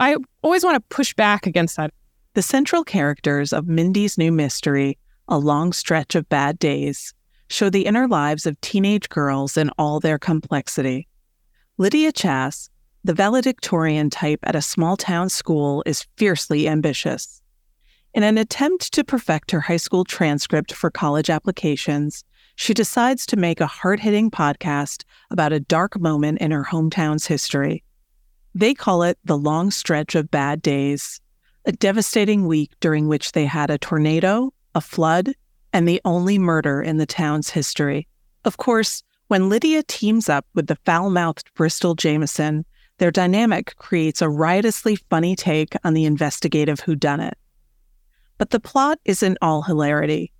I 0.00 0.16
always 0.42 0.64
want 0.64 0.78
to 0.78 0.96
push 0.96 1.14
back 1.14 1.46
against 1.46 1.76
that. 1.76 1.94
The 2.34 2.42
central 2.42 2.82
characters 2.82 3.52
of 3.52 3.68
Mindy's 3.68 4.18
new 4.18 4.32
mystery, 4.32 4.98
A 5.28 5.38
Long 5.38 5.72
Stretch 5.72 6.16
of 6.16 6.28
Bad 6.28 6.58
Days, 6.58 7.14
show 7.46 7.70
the 7.70 7.86
inner 7.86 8.08
lives 8.08 8.46
of 8.46 8.60
teenage 8.62 9.08
girls 9.10 9.56
in 9.56 9.70
all 9.78 10.00
their 10.00 10.18
complexity. 10.18 11.06
Lydia 11.80 12.12
Chass, 12.12 12.68
the 13.04 13.14
valedictorian 13.14 14.10
type 14.10 14.40
at 14.42 14.54
a 14.54 14.60
small 14.60 14.98
town 14.98 15.30
school, 15.30 15.82
is 15.86 16.06
fiercely 16.18 16.68
ambitious. 16.68 17.40
In 18.12 18.22
an 18.22 18.36
attempt 18.36 18.92
to 18.92 19.02
perfect 19.02 19.50
her 19.50 19.62
high 19.62 19.78
school 19.78 20.04
transcript 20.04 20.74
for 20.74 20.90
college 20.90 21.30
applications, 21.30 22.22
she 22.54 22.74
decides 22.74 23.24
to 23.24 23.38
make 23.38 23.62
a 23.62 23.66
hard 23.66 23.98
hitting 23.98 24.30
podcast 24.30 25.04
about 25.30 25.54
a 25.54 25.60
dark 25.60 25.98
moment 25.98 26.42
in 26.42 26.50
her 26.50 26.66
hometown's 26.70 27.24
history. 27.24 27.82
They 28.54 28.74
call 28.74 29.02
it 29.02 29.16
the 29.24 29.38
long 29.38 29.70
stretch 29.70 30.14
of 30.14 30.30
bad 30.30 30.60
days, 30.60 31.18
a 31.64 31.72
devastating 31.72 32.46
week 32.46 32.72
during 32.80 33.08
which 33.08 33.32
they 33.32 33.46
had 33.46 33.70
a 33.70 33.78
tornado, 33.78 34.52
a 34.74 34.82
flood, 34.82 35.32
and 35.72 35.88
the 35.88 36.02
only 36.04 36.38
murder 36.38 36.82
in 36.82 36.98
the 36.98 37.06
town's 37.06 37.48
history. 37.48 38.06
Of 38.44 38.58
course, 38.58 39.02
when 39.30 39.48
Lydia 39.48 39.84
teams 39.84 40.28
up 40.28 40.44
with 40.54 40.66
the 40.66 40.74
foul 40.84 41.08
mouthed 41.08 41.54
Bristol 41.54 41.94
Jameson, 41.94 42.64
their 42.98 43.12
dynamic 43.12 43.76
creates 43.76 44.20
a 44.20 44.28
riotously 44.28 44.96
funny 45.08 45.36
take 45.36 45.76
on 45.84 45.94
the 45.94 46.04
investigative 46.04 46.80
whodunit. 46.80 47.34
But 48.38 48.50
the 48.50 48.58
plot 48.58 48.98
isn't 49.04 49.38
all 49.40 49.62
hilarity. 49.62 50.32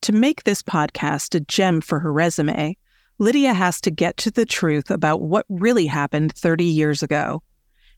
To 0.00 0.12
make 0.12 0.44
this 0.44 0.62
podcast 0.62 1.34
a 1.34 1.40
gem 1.40 1.82
for 1.82 1.98
her 1.98 2.10
resume, 2.10 2.78
Lydia 3.18 3.52
has 3.52 3.82
to 3.82 3.90
get 3.90 4.16
to 4.16 4.30
the 4.30 4.46
truth 4.46 4.90
about 4.90 5.20
what 5.20 5.44
really 5.50 5.84
happened 5.84 6.32
30 6.32 6.64
years 6.64 7.02
ago. 7.02 7.42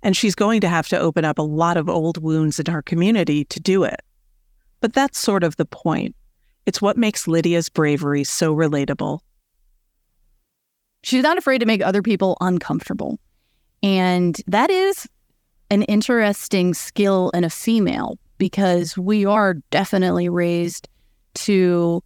And 0.03 0.17
she's 0.17 0.35
going 0.35 0.63
to 0.63 0.69
have 0.69 0.89
to 0.89 0.99
open 0.99 1.25
up 1.25 1.39
a 1.39 1.43
lot 1.43 1.77
of 1.77 1.89
old 1.89 2.21
wounds 2.21 2.59
in 2.59 2.67
her 2.67 2.83
community 2.83 3.45
to 3.45 3.61
do 3.61 3.85
it. 3.85 4.01
But 4.81 4.95
that's 4.95 5.21
sort 5.21 5.45
of 5.45 5.55
the 5.55 5.65
point. 5.65 6.17
It's 6.67 6.83
what 6.83 6.97
makes 6.97 7.29
Lydia's 7.29 7.69
bravery 7.69 8.25
so 8.25 8.53
relatable. 8.53 9.21
She's 11.03 11.23
not 11.23 11.39
afraid 11.39 11.59
to 11.59 11.67
make 11.67 11.83
other 11.83 12.03
people 12.03 12.37
uncomfortable. 12.41 13.19
And 13.83 14.37
that 14.47 14.71
is 14.71 15.09
an 15.71 15.83
interesting 15.85 16.75
skill 16.75 17.31
in 17.31 17.45
a 17.45 17.51
female 17.51 18.19
because 18.39 18.99
we 18.99 19.25
are 19.25 19.55
definitely 19.71 20.29
raised 20.29 20.89
to 21.35 22.03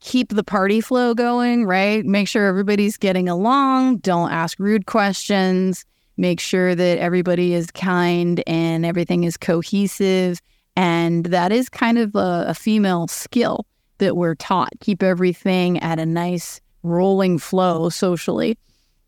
keep 0.00 0.30
the 0.30 0.44
party 0.44 0.80
flow 0.80 1.14
going, 1.14 1.64
right? 1.64 2.04
Make 2.04 2.28
sure 2.28 2.46
everybody's 2.46 2.96
getting 2.96 3.28
along. 3.28 3.98
Don't 3.98 4.30
ask 4.30 4.58
rude 4.60 4.86
questions. 4.86 5.84
Make 6.16 6.40
sure 6.40 6.74
that 6.74 6.98
everybody 6.98 7.54
is 7.54 7.70
kind 7.70 8.42
and 8.46 8.84
everything 8.84 9.24
is 9.24 9.36
cohesive. 9.36 10.40
And 10.76 11.26
that 11.26 11.50
is 11.50 11.68
kind 11.68 11.98
of 11.98 12.14
a, 12.14 12.44
a 12.48 12.54
female 12.54 13.08
skill 13.08 13.66
that 13.98 14.16
we're 14.16 14.36
taught. 14.36 14.70
Keep 14.80 15.02
everything 15.02 15.78
at 15.80 15.98
a 15.98 16.06
nice 16.06 16.60
rolling 16.82 17.38
flow 17.38 17.88
socially. 17.88 18.58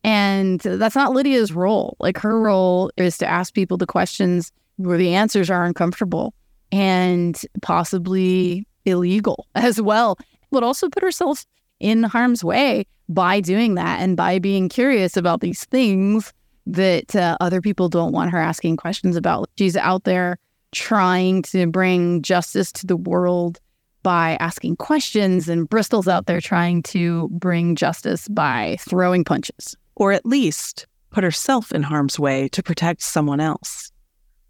And 0.02 0.60
that's 0.60 0.96
not 0.96 1.12
Lydia's 1.12 1.52
role. 1.52 1.96
Like 2.00 2.18
her 2.18 2.40
role 2.40 2.90
is 2.96 3.18
to 3.18 3.26
ask 3.26 3.52
people 3.54 3.76
the 3.76 3.86
questions 3.86 4.52
where 4.76 4.98
the 4.98 5.14
answers 5.14 5.50
are 5.50 5.64
uncomfortable 5.64 6.34
and 6.72 7.40
possibly 7.62 8.66
illegal 8.84 9.46
as 9.54 9.80
well, 9.80 10.18
but 10.50 10.62
also 10.62 10.88
put 10.88 11.02
herself 11.02 11.44
in 11.80 12.02
harm's 12.02 12.44
way 12.44 12.86
by 13.08 13.40
doing 13.40 13.74
that 13.74 14.00
and 14.00 14.16
by 14.16 14.38
being 14.38 14.68
curious 14.68 15.16
about 15.16 15.40
these 15.40 15.64
things 15.64 16.32
that 16.66 17.16
uh, 17.16 17.36
other 17.40 17.60
people 17.60 17.88
don't 17.88 18.12
want 18.12 18.30
her 18.30 18.38
asking 18.38 18.76
questions 18.76 19.16
about. 19.16 19.50
She's 19.58 19.76
out 19.76 20.04
there 20.04 20.38
trying 20.72 21.42
to 21.42 21.66
bring 21.66 22.22
justice 22.22 22.70
to 22.72 22.86
the 22.86 22.96
world 22.96 23.60
by 24.02 24.36
asking 24.40 24.76
questions, 24.76 25.48
and 25.48 25.68
Bristol's 25.68 26.08
out 26.08 26.26
there 26.26 26.40
trying 26.40 26.82
to 26.84 27.28
bring 27.32 27.76
justice 27.76 28.28
by 28.28 28.76
throwing 28.80 29.24
punches. 29.24 29.76
Or 29.96 30.12
at 30.12 30.24
least 30.24 30.86
put 31.10 31.24
herself 31.24 31.72
in 31.72 31.82
harm's 31.82 32.18
way 32.18 32.48
to 32.48 32.62
protect 32.62 33.02
someone 33.02 33.40
else. 33.40 33.92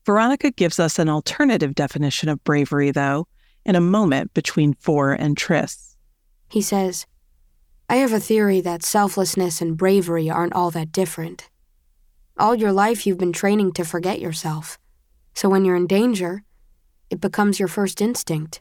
Veronica 0.06 0.50
gives 0.50 0.78
us 0.78 0.98
an 0.98 1.08
alternative 1.08 1.74
definition 1.74 2.28
of 2.28 2.42
bravery, 2.44 2.90
though, 2.90 3.26
in 3.64 3.76
a 3.76 3.80
moment 3.80 4.32
between 4.34 4.74
Four 4.74 5.12
and 5.12 5.36
Tris. 5.36 5.96
He 6.48 6.62
says, 6.62 7.06
I 7.88 7.96
have 7.96 8.12
a 8.12 8.20
theory 8.20 8.60
that 8.60 8.82
selflessness 8.82 9.60
and 9.60 9.76
bravery 9.76 10.30
aren't 10.30 10.52
all 10.52 10.70
that 10.70 10.92
different. 10.92 11.48
All 12.38 12.54
your 12.54 12.72
life, 12.72 13.06
you've 13.06 13.18
been 13.18 13.32
training 13.32 13.72
to 13.72 13.84
forget 13.84 14.20
yourself. 14.20 14.78
So 15.34 15.48
when 15.48 15.64
you're 15.64 15.76
in 15.76 15.86
danger, 15.86 16.44
it 17.10 17.20
becomes 17.20 17.58
your 17.58 17.68
first 17.68 18.00
instinct. 18.00 18.60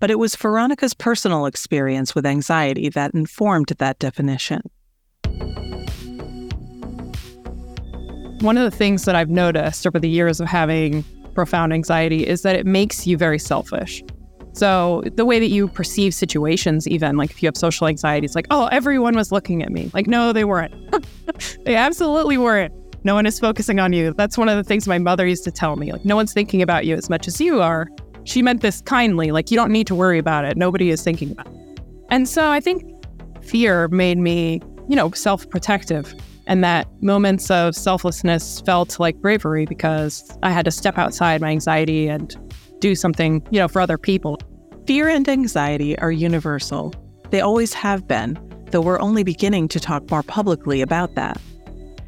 But 0.00 0.10
it 0.10 0.18
was 0.18 0.34
Veronica's 0.34 0.94
personal 0.94 1.44
experience 1.46 2.14
with 2.14 2.24
anxiety 2.24 2.88
that 2.88 3.12
informed 3.12 3.68
that 3.78 3.98
definition. 3.98 4.62
One 8.40 8.56
of 8.56 8.64
the 8.64 8.74
things 8.74 9.04
that 9.04 9.14
I've 9.14 9.28
noticed 9.28 9.86
over 9.86 9.98
the 9.98 10.08
years 10.08 10.40
of 10.40 10.48
having 10.48 11.04
profound 11.34 11.74
anxiety 11.74 12.26
is 12.26 12.40
that 12.42 12.56
it 12.56 12.64
makes 12.64 13.06
you 13.06 13.18
very 13.18 13.38
selfish. 13.38 14.02
So 14.52 15.02
the 15.14 15.26
way 15.26 15.38
that 15.38 15.48
you 15.48 15.68
perceive 15.68 16.14
situations, 16.14 16.88
even 16.88 17.18
like 17.18 17.30
if 17.30 17.42
you 17.42 17.46
have 17.46 17.56
social 17.56 17.86
anxiety, 17.86 18.24
it's 18.24 18.34
like, 18.34 18.46
oh, 18.50 18.66
everyone 18.66 19.14
was 19.14 19.30
looking 19.30 19.62
at 19.62 19.70
me. 19.70 19.90
Like, 19.92 20.06
no, 20.06 20.32
they 20.32 20.44
weren't. 20.44 20.74
they 21.64 21.76
absolutely 21.76 22.38
weren't. 22.38 22.72
No 23.04 23.14
one 23.14 23.26
is 23.26 23.38
focusing 23.38 23.78
on 23.78 23.92
you. 23.92 24.14
That's 24.14 24.36
one 24.36 24.48
of 24.48 24.56
the 24.56 24.64
things 24.64 24.88
my 24.88 24.98
mother 24.98 25.26
used 25.26 25.44
to 25.44 25.50
tell 25.50 25.76
me. 25.76 25.92
Like, 25.92 26.04
no 26.04 26.16
one's 26.16 26.32
thinking 26.32 26.62
about 26.62 26.86
you 26.86 26.96
as 26.96 27.08
much 27.08 27.28
as 27.28 27.40
you 27.40 27.60
are. 27.60 27.88
She 28.30 28.42
meant 28.42 28.60
this 28.60 28.80
kindly. 28.82 29.32
Like, 29.32 29.50
you 29.50 29.56
don't 29.56 29.72
need 29.72 29.88
to 29.88 29.94
worry 29.96 30.16
about 30.16 30.44
it. 30.44 30.56
Nobody 30.56 30.90
is 30.90 31.02
thinking 31.02 31.32
about 31.32 31.48
it. 31.48 31.80
And 32.10 32.28
so 32.28 32.48
I 32.48 32.60
think 32.60 32.84
fear 33.42 33.88
made 33.88 34.18
me, 34.18 34.62
you 34.88 34.94
know, 34.94 35.10
self 35.10 35.50
protective 35.50 36.14
and 36.46 36.62
that 36.62 36.86
moments 37.02 37.50
of 37.50 37.74
selflessness 37.74 38.60
felt 38.60 39.00
like 39.00 39.16
bravery 39.16 39.66
because 39.66 40.38
I 40.44 40.52
had 40.52 40.64
to 40.66 40.70
step 40.70 40.96
outside 40.96 41.40
my 41.40 41.48
anxiety 41.48 42.06
and 42.06 42.32
do 42.78 42.94
something, 42.94 43.44
you 43.50 43.58
know, 43.58 43.66
for 43.66 43.80
other 43.80 43.98
people. 43.98 44.38
Fear 44.86 45.08
and 45.08 45.28
anxiety 45.28 45.98
are 45.98 46.12
universal. 46.12 46.94
They 47.30 47.40
always 47.40 47.74
have 47.74 48.06
been, 48.06 48.38
though 48.70 48.80
we're 48.80 49.00
only 49.00 49.24
beginning 49.24 49.66
to 49.68 49.80
talk 49.80 50.08
more 50.08 50.22
publicly 50.22 50.82
about 50.82 51.16
that. 51.16 51.40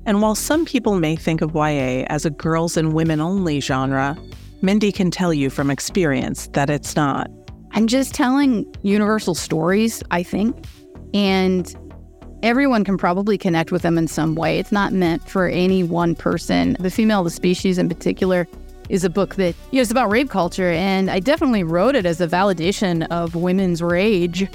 And 0.06 0.22
while 0.22 0.36
some 0.36 0.66
people 0.66 1.00
may 1.00 1.16
think 1.16 1.40
of 1.40 1.52
YA 1.52 2.04
as 2.06 2.24
a 2.24 2.30
girls 2.30 2.76
and 2.76 2.92
women 2.92 3.20
only 3.20 3.58
genre, 3.58 4.16
Mindy 4.62 4.92
can 4.92 5.10
tell 5.10 5.34
you 5.34 5.50
from 5.50 5.70
experience 5.70 6.46
that 6.52 6.70
it's 6.70 6.94
not. 6.94 7.28
I'm 7.72 7.88
just 7.88 8.14
telling 8.14 8.72
universal 8.82 9.34
stories, 9.34 10.04
I 10.12 10.22
think. 10.22 10.66
And 11.12 11.74
everyone 12.44 12.84
can 12.84 12.96
probably 12.96 13.36
connect 13.36 13.72
with 13.72 13.82
them 13.82 13.98
in 13.98 14.06
some 14.06 14.36
way. 14.36 14.60
It's 14.60 14.70
not 14.70 14.92
meant 14.92 15.28
for 15.28 15.48
any 15.48 15.82
one 15.82 16.14
person. 16.14 16.76
The 16.78 16.92
Female 16.92 17.20
of 17.20 17.24
the 17.24 17.30
Species, 17.30 17.76
in 17.76 17.88
particular, 17.88 18.46
is 18.88 19.02
a 19.02 19.10
book 19.10 19.34
that 19.34 19.56
you 19.72 19.78
know, 19.78 19.82
it's 19.82 19.90
about 19.90 20.10
rape 20.10 20.30
culture, 20.30 20.70
and 20.70 21.10
I 21.10 21.18
definitely 21.18 21.64
wrote 21.64 21.96
it 21.96 22.06
as 22.06 22.20
a 22.20 22.28
validation 22.28 23.06
of 23.10 23.34
women's 23.34 23.82
rage. 23.82 24.48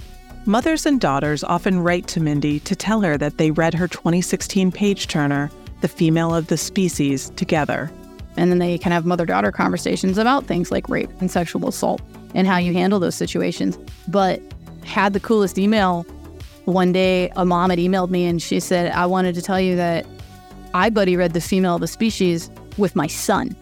Mothers 0.45 0.85
and 0.85 1.01
daughters 1.01 1.43
often 1.43 1.79
write 1.79 2.07
to 2.07 2.21
Mindy 2.21 2.61
to 2.61 2.75
tell 2.77 3.01
her 3.01 3.17
that 3.17 3.37
they 3.37 3.51
read 3.51 3.73
her 3.73 3.89
2016 3.89 4.71
page 4.71 5.07
turner, 5.07 5.51
The 5.81 5.89
Female 5.89 6.33
of 6.33 6.47
the 6.47 6.55
Species, 6.55 7.31
together. 7.31 7.91
And 8.37 8.51
then 8.51 8.59
they 8.59 8.77
can 8.77 8.91
have 8.91 9.05
mother 9.05 9.25
daughter 9.25 9.51
conversations 9.51 10.17
about 10.17 10.45
things 10.45 10.71
like 10.71 10.87
rape 10.89 11.09
and 11.19 11.29
sexual 11.29 11.67
assault 11.67 12.01
and 12.35 12.47
how 12.47 12.57
you 12.57 12.73
handle 12.73 12.99
those 12.99 13.15
situations. 13.15 13.77
But 14.07 14.41
had 14.83 15.13
the 15.13 15.19
coolest 15.19 15.57
email 15.57 16.05
one 16.65 16.91
day, 16.91 17.31
a 17.35 17.45
mom 17.45 17.69
had 17.69 17.79
emailed 17.79 18.09
me 18.09 18.25
and 18.25 18.41
she 18.41 18.59
said, 18.59 18.91
I 18.91 19.05
wanted 19.05 19.35
to 19.35 19.41
tell 19.41 19.59
you 19.59 19.75
that 19.77 20.05
I 20.73 20.89
buddy 20.89 21.15
read 21.15 21.33
The 21.33 21.41
Female 21.41 21.75
of 21.75 21.81
the 21.81 21.87
Species 21.87 22.51
with 22.77 22.95
my 22.95 23.07
son. 23.07 23.55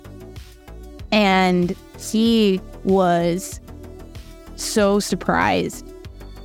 And 1.12 1.76
he 2.00 2.60
was 2.84 3.60
so 4.56 5.00
surprised. 5.00 5.88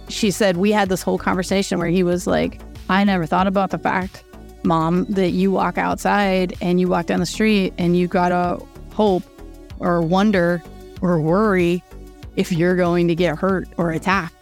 She 0.08 0.30
said, 0.30 0.56
We 0.56 0.70
had 0.70 0.88
this 0.88 1.02
whole 1.02 1.18
conversation 1.18 1.78
where 1.78 1.88
he 1.88 2.02
was 2.02 2.26
like, 2.26 2.60
I 2.88 3.04
never 3.04 3.24
thought 3.24 3.46
about 3.46 3.70
the 3.70 3.78
fact, 3.78 4.22
mom, 4.62 5.04
that 5.06 5.30
you 5.30 5.50
walk 5.50 5.78
outside 5.78 6.56
and 6.60 6.80
you 6.80 6.88
walk 6.88 7.06
down 7.06 7.20
the 7.20 7.26
street 7.26 7.72
and 7.78 7.96
you 7.96 8.06
gotta 8.06 8.62
hope 8.92 9.22
or 9.78 10.02
wonder 10.02 10.62
or 11.00 11.20
worry 11.20 11.82
if 12.36 12.52
you're 12.52 12.76
going 12.76 13.08
to 13.08 13.14
get 13.14 13.36
hurt 13.36 13.68
or 13.76 13.90
attacked. 13.90 14.34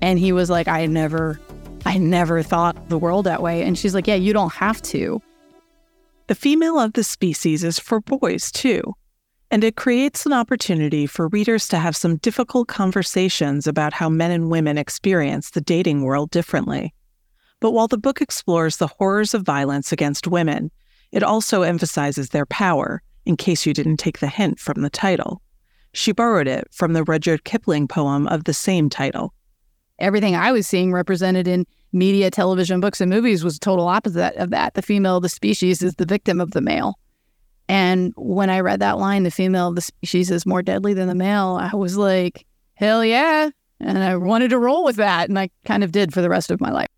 And 0.00 0.18
he 0.18 0.32
was 0.32 0.50
like, 0.50 0.68
I 0.68 0.86
never 0.86 1.40
I 1.86 1.98
never 1.98 2.42
thought 2.42 2.88
the 2.88 2.98
world 2.98 3.26
that 3.26 3.42
way. 3.42 3.62
And 3.62 3.78
she's 3.78 3.94
like, 3.94 4.08
Yeah, 4.08 4.16
you 4.16 4.32
don't 4.32 4.52
have 4.52 4.82
to. 4.82 5.22
The 6.26 6.34
female 6.34 6.80
of 6.80 6.94
the 6.94 7.04
species 7.04 7.62
is 7.62 7.78
for 7.78 8.00
boys, 8.00 8.50
too. 8.50 8.82
And 9.52 9.62
it 9.62 9.76
creates 9.76 10.26
an 10.26 10.32
opportunity 10.32 11.06
for 11.06 11.28
readers 11.28 11.68
to 11.68 11.78
have 11.78 11.96
some 11.96 12.16
difficult 12.16 12.66
conversations 12.66 13.68
about 13.68 13.92
how 13.92 14.08
men 14.08 14.32
and 14.32 14.50
women 14.50 14.76
experience 14.76 15.50
the 15.50 15.60
dating 15.60 16.02
world 16.02 16.32
differently. 16.32 16.92
But 17.60 17.72
while 17.72 17.88
the 17.88 17.98
book 17.98 18.20
explores 18.20 18.76
the 18.76 18.86
horrors 18.86 19.34
of 19.34 19.42
violence 19.42 19.92
against 19.92 20.26
women, 20.26 20.70
it 21.12 21.22
also 21.22 21.62
emphasizes 21.62 22.28
their 22.28 22.46
power, 22.46 23.02
in 23.24 23.36
case 23.36 23.64
you 23.64 23.72
didn't 23.72 23.96
take 23.96 24.18
the 24.18 24.28
hint 24.28 24.58
from 24.58 24.82
the 24.82 24.90
title. 24.90 25.40
She 25.94 26.12
borrowed 26.12 26.46
it 26.46 26.68
from 26.70 26.92
the 26.92 27.02
Rudyard 27.04 27.44
Kipling 27.44 27.88
poem 27.88 28.26
of 28.28 28.44
the 28.44 28.52
same 28.52 28.90
title. 28.90 29.32
everything 29.98 30.36
I 30.36 30.52
was 30.52 30.66
seeing 30.66 30.92
represented 30.92 31.48
in 31.48 31.66
media, 31.92 32.30
television, 32.30 32.80
books, 32.80 33.00
and 33.00 33.10
movies 33.10 33.44
was 33.44 33.58
total 33.58 33.88
opposite 33.88 34.34
of 34.36 34.50
that. 34.50 34.74
The 34.74 34.82
female 34.82 35.16
of 35.16 35.22
the 35.22 35.28
species 35.28 35.82
is 35.82 35.94
the 35.94 36.06
victim 36.06 36.40
of 36.40 36.50
the 36.52 36.60
male. 36.60 36.98
And 37.68 38.12
when 38.16 38.50
I 38.50 38.60
read 38.60 38.80
that 38.80 38.98
line, 38.98 39.24
the 39.24 39.30
female 39.30 39.68
of 39.68 39.74
the 39.74 39.80
species 39.80 40.30
is 40.30 40.46
more 40.46 40.62
deadly 40.62 40.94
than 40.94 41.08
the 41.08 41.14
male, 41.14 41.58
I 41.60 41.74
was 41.74 41.96
like, 41.96 42.46
hell 42.74 43.04
yeah. 43.04 43.50
And 43.80 43.98
I 43.98 44.16
wanted 44.16 44.50
to 44.50 44.58
roll 44.58 44.84
with 44.84 44.96
that. 44.96 45.28
And 45.28 45.38
I 45.38 45.50
kind 45.64 45.82
of 45.82 45.92
did 45.92 46.12
for 46.12 46.22
the 46.22 46.28
rest 46.30 46.50
of 46.50 46.60
my 46.60 46.70
life. 46.70 46.88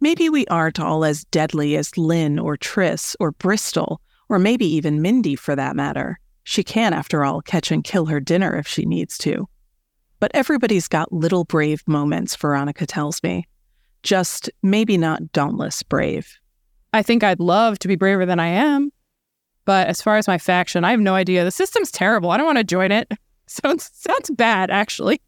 Maybe 0.00 0.30
we 0.30 0.46
aren't 0.46 0.80
all 0.80 1.04
as 1.04 1.24
deadly 1.24 1.76
as 1.76 1.96
Lynn 1.98 2.38
or 2.38 2.56
Tris 2.56 3.14
or 3.20 3.32
Bristol, 3.32 4.00
or 4.28 4.38
maybe 4.38 4.66
even 4.66 5.02
Mindy 5.02 5.36
for 5.36 5.54
that 5.54 5.76
matter. 5.76 6.18
She 6.44 6.64
can, 6.64 6.94
after 6.94 7.24
all, 7.24 7.42
catch 7.42 7.70
and 7.70 7.84
kill 7.84 8.06
her 8.06 8.18
dinner 8.18 8.56
if 8.56 8.66
she 8.66 8.86
needs 8.86 9.18
to. 9.18 9.46
But 10.18 10.30
everybody's 10.34 10.88
got 10.88 11.12
little 11.12 11.44
brave 11.44 11.82
moments, 11.86 12.34
Veronica 12.36 12.86
tells 12.86 13.22
me. 13.22 13.46
Just 14.02 14.50
maybe 14.62 14.96
not 14.96 15.32
dauntless 15.32 15.82
brave. 15.82 16.38
I 16.92 17.02
think 17.02 17.22
I'd 17.22 17.40
love 17.40 17.78
to 17.80 17.88
be 17.88 17.96
braver 17.96 18.24
than 18.24 18.40
I 18.40 18.48
am. 18.48 18.90
But 19.64 19.86
as 19.88 20.00
far 20.00 20.16
as 20.16 20.26
my 20.26 20.38
faction, 20.38 20.84
I 20.84 20.90
have 20.90 21.00
no 21.00 21.14
idea. 21.14 21.44
The 21.44 21.50
system's 21.50 21.90
terrible. 21.90 22.30
I 22.30 22.36
don't 22.36 22.46
want 22.46 22.58
to 22.58 22.64
join 22.64 22.90
it. 22.90 23.12
Sounds 23.46 23.90
sounds 23.92 24.30
bad, 24.30 24.70
actually. 24.70 25.20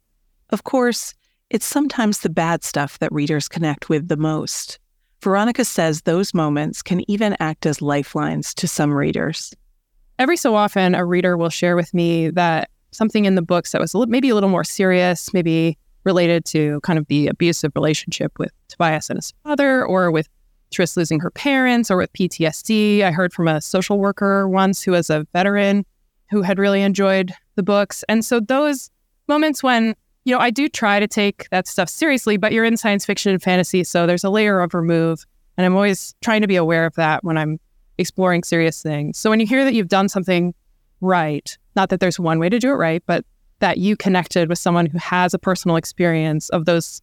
Of 0.49 0.63
course, 0.63 1.13
it's 1.53 1.65
sometimes 1.67 2.19
the 2.19 2.29
bad 2.29 2.63
stuff 2.63 2.97
that 2.97 3.11
readers 3.11 3.47
connect 3.47 3.87
with 3.87 4.07
the 4.07 4.17
most. 4.17 4.79
Veronica 5.21 5.63
says 5.63 6.01
those 6.01 6.33
moments 6.33 6.81
can 6.81 7.09
even 7.09 7.37
act 7.39 7.67
as 7.67 7.79
lifelines 7.79 8.55
to 8.55 8.67
some 8.67 8.91
readers. 8.91 9.53
Every 10.17 10.35
so 10.35 10.55
often, 10.55 10.95
a 10.95 11.05
reader 11.05 11.37
will 11.37 11.51
share 11.51 11.75
with 11.75 11.93
me 11.93 12.31
that 12.31 12.69
something 12.91 13.25
in 13.25 13.35
the 13.35 13.41
books 13.43 13.71
that 13.71 13.79
was 13.79 13.95
maybe 14.07 14.29
a 14.29 14.33
little 14.33 14.49
more 14.49 14.63
serious, 14.63 15.31
maybe 15.31 15.77
related 16.03 16.43
to 16.45 16.81
kind 16.81 16.97
of 16.97 17.07
the 17.07 17.27
abusive 17.27 17.71
relationship 17.75 18.37
with 18.39 18.51
Tobias 18.67 19.09
and 19.09 19.17
his 19.17 19.31
father, 19.43 19.85
or 19.85 20.09
with 20.09 20.27
Tris 20.71 20.97
losing 20.97 21.19
her 21.19 21.31
parents, 21.31 21.91
or 21.91 21.97
with 21.97 22.11
PTSD. 22.13 23.03
I 23.03 23.11
heard 23.11 23.31
from 23.31 23.47
a 23.47 23.61
social 23.61 23.99
worker 23.99 24.49
once 24.49 24.81
who 24.81 24.91
was 24.91 25.11
a 25.11 25.27
veteran 25.33 25.85
who 26.31 26.41
had 26.41 26.57
really 26.57 26.81
enjoyed 26.81 27.31
the 27.55 27.63
books. 27.63 28.03
And 28.09 28.25
so 28.25 28.39
those 28.39 28.89
moments 29.27 29.61
when, 29.61 29.95
you 30.25 30.33
know, 30.33 30.39
I 30.39 30.49
do 30.49 30.69
try 30.69 30.99
to 30.99 31.07
take 31.07 31.49
that 31.49 31.67
stuff 31.67 31.89
seriously, 31.89 32.37
but 32.37 32.53
you're 32.53 32.65
in 32.65 32.77
science 32.77 33.05
fiction 33.05 33.31
and 33.31 33.41
fantasy, 33.41 33.83
so 33.83 34.07
there's 34.07 34.23
a 34.23 34.29
layer 34.29 34.61
of 34.61 34.73
remove. 34.73 35.25
And 35.57 35.65
I'm 35.65 35.75
always 35.75 36.15
trying 36.21 36.41
to 36.41 36.47
be 36.47 36.55
aware 36.55 36.85
of 36.85 36.95
that 36.95 37.23
when 37.23 37.37
I'm 37.37 37.59
exploring 37.97 38.43
serious 38.43 38.81
things. 38.81 39.17
So 39.17 39.29
when 39.29 39.39
you 39.39 39.45
hear 39.45 39.63
that 39.63 39.73
you've 39.73 39.89
done 39.89 40.09
something 40.09 40.53
right, 41.01 41.57
not 41.75 41.89
that 41.89 41.99
there's 41.99 42.19
one 42.19 42.39
way 42.39 42.49
to 42.49 42.59
do 42.59 42.69
it 42.69 42.75
right, 42.75 43.03
but 43.05 43.25
that 43.59 43.77
you 43.77 43.95
connected 43.95 44.49
with 44.49 44.57
someone 44.57 44.85
who 44.85 44.97
has 44.97 45.33
a 45.33 45.39
personal 45.39 45.77
experience 45.77 46.49
of 46.49 46.65
those 46.65 47.01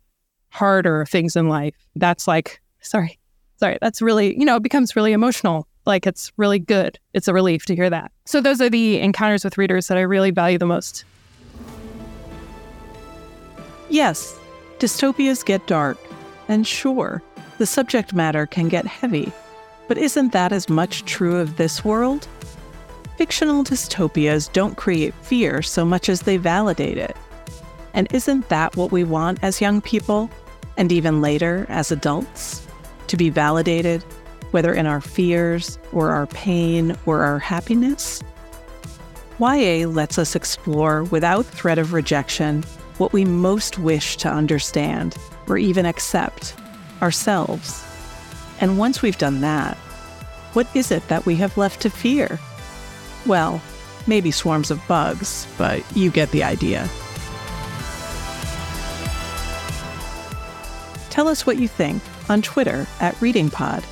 harder 0.49 1.07
things 1.07 1.37
in 1.37 1.49
life, 1.49 1.75
that's 1.97 2.27
like, 2.27 2.61
sorry, 2.81 3.19
sorry, 3.57 3.79
that's 3.81 4.03
really, 4.03 4.39
you 4.39 4.45
know, 4.45 4.57
it 4.57 4.63
becomes 4.63 4.97
really 4.97 5.13
emotional. 5.13 5.67
Like 5.87 6.07
it's 6.07 6.33
really 6.37 6.59
good. 6.59 6.99
It's 7.15 7.29
a 7.29 7.33
relief 7.33 7.67
to 7.67 7.77
hear 7.77 7.89
that. 7.89 8.11
So 8.25 8.41
those 8.41 8.61
are 8.61 8.69
the 8.69 9.01
encounters 9.01 9.45
with 9.45 9.59
readers 9.59 9.89
that 9.89 9.97
I 9.97 10.03
really 10.03 10.31
value 10.31 10.59
the 10.59 10.67
most. 10.67 11.05
Yes, 13.91 14.39
dystopias 14.79 15.45
get 15.45 15.67
dark. 15.67 15.99
And 16.47 16.67
sure, 16.67 17.23
the 17.59 17.67
subject 17.67 18.15
matter 18.15 18.47
can 18.47 18.69
get 18.69 18.87
heavy. 18.87 19.33
But 19.89 19.99
isn't 19.99 20.33
that 20.33 20.53
as 20.53 20.69
much 20.69 21.05
true 21.05 21.37
of 21.37 21.57
this 21.57 21.85
world? 21.85 22.29
Fictional 23.19 23.65
dystopias 23.65 24.51
don't 24.53 24.77
create 24.77 25.13
fear 25.23 25.61
so 25.61 25.85
much 25.85 26.09
as 26.09 26.23
they 26.23 26.37
validate 26.37 26.99
it. 26.99 27.17
And 27.93 28.07
isn't 28.13 28.49
that 28.49 28.77
what 28.77 28.93
we 28.93 29.03
want 29.03 29.41
as 29.43 29.61
young 29.61 29.81
people, 29.81 30.31
and 30.77 30.93
even 30.93 31.21
later 31.21 31.67
as 31.69 31.91
adults? 31.91 32.67
To 33.09 33.17
be 33.17 33.29
validated, 33.29 34.03
whether 34.53 34.73
in 34.73 34.87
our 34.87 35.01
fears, 35.01 35.81
or 35.93 36.11
our 36.11 36.29
pain, 36.29 36.97
or 37.07 37.25
our 37.25 37.41
happiness? 37.41 38.23
YA 39.41 39.89
lets 39.89 40.17
us 40.17 40.37
explore 40.37 41.03
without 41.05 41.45
threat 41.45 41.79
of 41.79 41.93
rejection 41.93 42.65
what 43.01 43.15
we 43.15 43.25
most 43.25 43.79
wish 43.79 44.19
to 44.19 44.29
understand 44.29 45.17
or 45.49 45.57
even 45.57 45.87
accept 45.87 46.55
ourselves. 47.01 47.83
And 48.61 48.77
once 48.77 49.01
we've 49.01 49.17
done 49.17 49.41
that, 49.41 49.79
what 50.53 50.69
is 50.77 50.91
it 50.91 51.09
that 51.09 51.25
we 51.25 51.35
have 51.37 51.57
left 51.57 51.81
to 51.81 51.91
fear? 51.91 52.39
Well, 53.25 53.63
maybe 54.07 54.31
swarms 54.31 54.71
of 54.71 54.87
bugs, 54.87 55.47
but 55.57 55.83
you 55.97 56.11
get 56.11 56.31
the 56.31 56.45
idea. 56.45 56.91
Tell 61.09 61.27
us 61.27 61.47
what 61.47 61.57
you 61.57 61.69
think 61.69 62.03
on 62.29 62.43
Twitter 62.43 62.87
at 63.01 63.15
ReadingPod. 63.15 63.83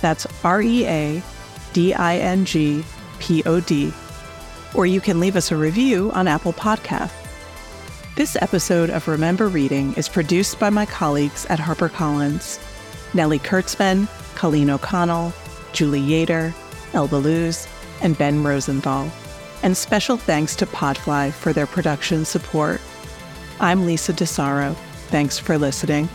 That's 0.00 0.26
R 0.42 0.62
E 0.62 0.86
A 0.86 1.22
D 1.74 1.92
I 1.92 2.16
N 2.16 2.46
G 2.46 2.82
P 3.18 3.42
O 3.44 3.60
D. 3.60 3.92
Or 4.74 4.86
you 4.86 5.02
can 5.02 5.20
leave 5.20 5.36
us 5.36 5.52
a 5.52 5.56
review 5.56 6.10
on 6.12 6.26
Apple 6.26 6.54
Podcasts. 6.54 7.25
This 8.16 8.34
episode 8.40 8.88
of 8.88 9.08
Remember 9.08 9.46
Reading 9.46 9.92
is 9.92 10.08
produced 10.08 10.58
by 10.58 10.70
my 10.70 10.86
colleagues 10.86 11.44
at 11.50 11.58
HarperCollins 11.58 12.58
Nellie 13.12 13.38
Kurtzman, 13.38 14.08
Colleen 14.34 14.70
O'Connell, 14.70 15.34
Julie 15.74 16.00
Yater, 16.00 16.54
Elba 16.94 17.16
Luz, 17.16 17.68
and 18.00 18.16
Ben 18.16 18.42
Rosenthal. 18.42 19.12
And 19.62 19.76
special 19.76 20.16
thanks 20.16 20.56
to 20.56 20.66
Podfly 20.66 21.30
for 21.30 21.52
their 21.52 21.66
production 21.66 22.24
support. 22.24 22.80
I'm 23.60 23.84
Lisa 23.84 24.14
DeSaro. 24.14 24.74
Thanks 25.08 25.38
for 25.38 25.58
listening. 25.58 26.08